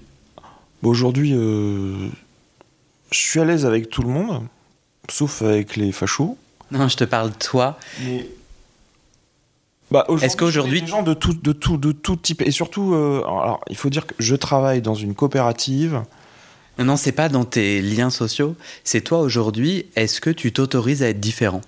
[0.83, 2.09] Bah, Aujourd'hui, euh,
[3.11, 4.43] je suis à l'aise avec tout le monde,
[5.09, 6.37] sauf avec les fachos.
[6.71, 7.79] Non, je te parle de toi.
[9.91, 10.81] Bah, Est-ce qu'aujourd'hui.
[10.81, 12.43] Des gens de tout, de, tout, de tout type.
[12.43, 16.03] Et surtout, euh, alors, il faut dire que je travaille dans une coopérative.
[16.79, 18.57] Non, non, c'est pas dans tes liens sociaux.
[18.83, 19.87] C'est toi aujourd'hui.
[19.95, 21.61] Est-ce que tu t'autorises à être différent?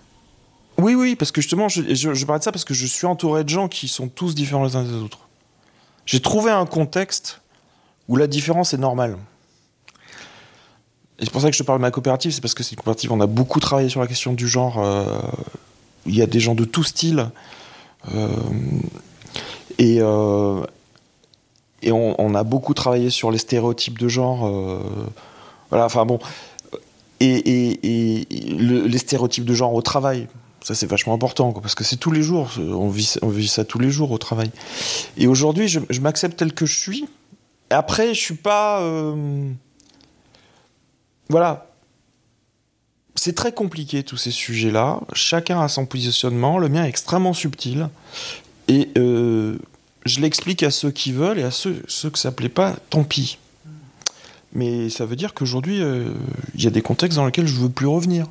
[0.79, 3.43] Oui, oui, parce que justement, je, je, parlais de ça parce que je suis entouré
[3.43, 5.19] de gens qui sont tous différents les uns des autres.
[6.07, 7.41] J'ai trouvé un contexte
[8.09, 9.19] où la différence est normale.
[11.19, 12.77] Et c'est pour ça que je parle de ma coopérative, c'est parce que c'est une
[12.77, 14.79] coopérative, on a beaucoup travaillé sur la question du genre.
[14.79, 15.05] Euh,
[16.07, 17.29] il y a des gens de tout style.
[18.15, 18.29] Euh,
[19.79, 20.63] et euh,
[21.83, 24.51] et on, a beaucoup travaillé sur les stéréotypes de genre.
[25.71, 26.19] voilà, enfin bon.
[27.21, 30.27] Et, les stéréotypes de genre au travail.
[30.69, 33.91] Ça, c'est vachement important, parce que c'est tous les jours, on vit, ça tous les
[33.91, 34.51] jours au travail.
[35.17, 37.07] Et aujourd'hui, je, m'accepte tel que je suis.
[37.71, 38.83] après, je suis pas.
[38.83, 39.51] Euh,
[41.31, 41.71] voilà.
[43.15, 45.01] C'est très compliqué, tous ces sujets-là.
[45.15, 46.59] Chacun a son positionnement.
[46.59, 47.89] Le mien est extrêmement subtil.
[48.69, 49.57] Et euh,
[50.05, 53.39] je l'explique à ceux qui veulent et à ceux, que ça plaît pas, tant pis.
[54.53, 56.13] Mais ça veut dire qu'aujourd'hui, euh,
[56.55, 58.27] il y a des contextes dans lesquels je veux plus revenir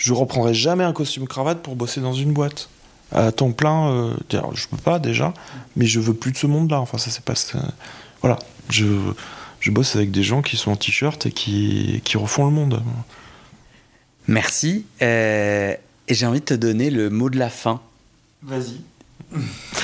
[0.00, 2.70] je reprendrai jamais un costume cravate pour bosser dans une boîte
[3.12, 3.90] à temps plein.
[3.90, 4.14] Euh,
[4.54, 5.34] je peux pas déjà,
[5.76, 6.80] mais je veux plus de ce monde-là.
[6.80, 7.34] Enfin, ça c'est pas.
[8.22, 8.38] Voilà,
[8.70, 8.86] je,
[9.60, 12.82] je bosse avec des gens qui sont en t-shirt et qui, qui refont le monde.
[14.26, 14.86] Merci.
[15.02, 15.74] Euh,
[16.08, 17.80] et j'ai envie de te donner le mot de la fin.
[18.42, 18.80] Vas-y.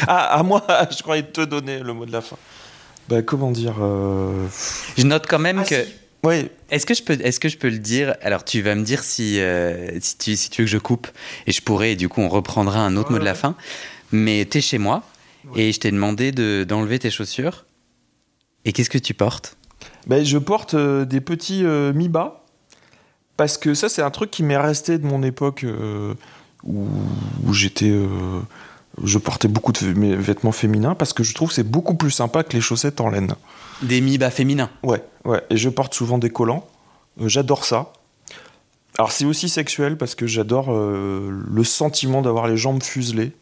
[0.07, 0.65] ah, à moi,
[0.97, 2.37] je croyais te donner le mot de la fin.
[3.11, 4.47] Bah, comment dire euh,
[4.97, 5.87] Je note quand même ah, que.
[6.27, 6.49] Oui.
[6.71, 8.17] Est-ce que, je peux, est que je peux le dire?
[8.21, 11.07] Alors, tu vas me dire si, euh, si, tu, si tu veux que je coupe,
[11.47, 13.55] et je pourrais, et du coup, on reprendra un autre mot de la fin.
[14.11, 15.05] Mais tu es chez moi,
[15.55, 16.33] et je t'ai demandé
[16.65, 17.65] d'enlever tes chaussures.
[18.65, 19.57] Et qu'est-ce que tu portes?
[20.09, 22.45] Ben, Je porte euh, des petits euh, mi-bas,
[23.37, 25.65] parce que ça, c'est un truc qui m'est resté de mon époque
[26.65, 26.89] où,
[27.45, 27.93] où j'étais
[29.03, 32.43] je portais beaucoup de vêtements féminins parce que je trouve que c'est beaucoup plus sympa
[32.43, 33.35] que les chaussettes en laine.
[33.83, 35.43] Des mi-bas féminins Ouais, ouais.
[35.51, 36.67] Et je porte souvent des collants.
[37.21, 37.93] Euh, j'adore ça.
[38.99, 43.33] Alors c'est aussi sexuel parce que j'adore euh, le sentiment d'avoir les jambes fuselées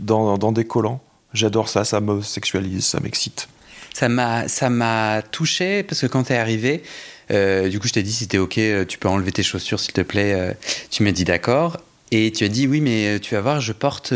[0.00, 1.00] dans, dans, des collants.
[1.32, 3.48] J'adore ça, ça me sexualise, ça m'excite.
[3.94, 6.82] Ça m'a, ça m'a touché parce que quand t'es arrivé,
[7.30, 9.78] euh, du coup, je t'ai dit si t'es ok, euh, tu peux enlever tes chaussures
[9.78, 10.56] s'il te plaît.
[10.90, 11.78] Tu m'as dit d'accord.
[12.10, 14.12] Et tu as dit oui, mais tu vas voir, je porte,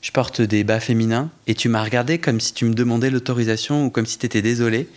[0.00, 1.30] je porte des bas féminins.
[1.46, 4.88] Et tu m'as regardé comme si tu me demandais l'autorisation ou comme si t'étais désolé.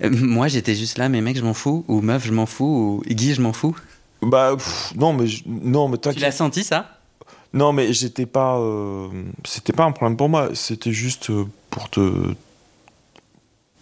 [0.00, 1.84] moi, j'étais juste là, mais mec, je m'en fous.
[1.88, 3.02] Ou meuf, je m'en fous.
[3.06, 3.76] Ou Guy, je m'en fous.
[4.20, 4.56] Bah,
[4.96, 6.98] non, mais, non, mais Tu l'as senti ça?
[7.52, 8.58] Non, mais j'étais pas.
[9.44, 10.50] C'était pas un problème pour moi.
[10.54, 11.30] C'était juste
[11.70, 12.34] pour te.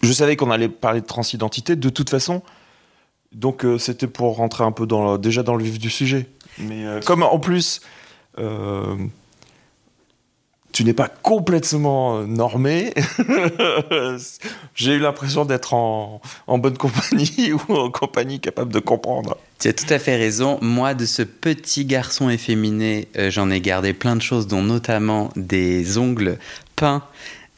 [0.03, 1.77] Je savais qu'on allait parler de transidentité.
[1.77, 2.43] De toute façon,
[3.33, 6.27] donc euh, c'était pour rentrer un peu dans déjà dans le vif du sujet.
[6.59, 7.81] Mais euh, comme en plus
[8.39, 8.97] euh,
[10.81, 12.95] tu n'es pas complètement normé,
[14.75, 19.37] j'ai eu l'impression d'être en, en, bonne compagnie ou en compagnie capable de comprendre.
[19.59, 20.59] Tu as tout à fait raison.
[20.63, 25.99] Moi, de ce petit garçon efféminé, j'en ai gardé plein de choses, dont notamment des
[25.99, 26.39] ongles
[26.77, 27.03] peints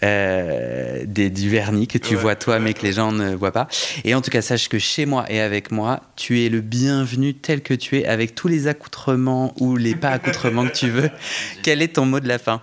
[0.03, 3.69] euh, des, du vernis que tu vois toi, mais que les gens ne voient pas.
[4.03, 7.35] Et en tout cas, sache que chez moi et avec moi, tu es le bienvenu
[7.35, 11.09] tel que tu es, avec tous les accoutrements ou les pas accoutrements que tu veux.
[11.63, 12.63] Quel est ton mot de la fin?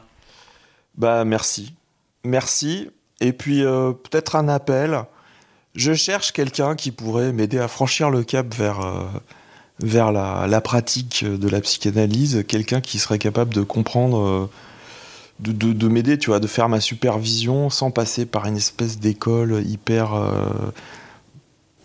[0.97, 1.73] Bah merci,
[2.23, 2.89] merci.
[3.21, 5.03] Et puis euh, peut-être un appel.
[5.75, 9.05] Je cherche quelqu'un qui pourrait m'aider à franchir le cap vers euh,
[9.81, 14.49] vers la, la, pratique de la psychanalyse, quelqu'un qui serait capable de comprendre
[15.39, 20.13] de, m'aider, tu vois, de faire ma supervision sans passer par une espèce d'école hyper
[20.13, 20.49] euh,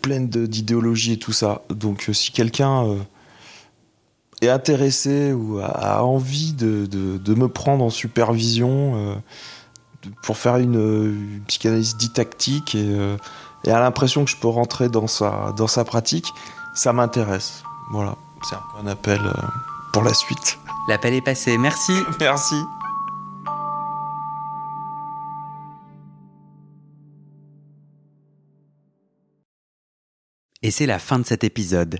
[0.01, 1.63] pleine d'idéologie et tout ça.
[1.69, 2.97] Donc euh, si quelqu'un euh,
[4.41, 9.21] est intéressé ou a, envie de, me prendre en supervision
[10.23, 12.95] pour faire une, psychanalyse didactique et,
[13.65, 16.27] et a l'impression que je peux rentrer dans sa, dans sa pratique,
[16.75, 17.63] ça m'intéresse.
[17.91, 18.15] Voilà,
[18.47, 19.21] c'est un peu un appel
[19.93, 20.57] pour la suite.
[20.87, 21.93] L'appel est passé, merci.
[22.19, 22.55] merci.
[30.65, 31.99] Et c'est la fin de cet épisode.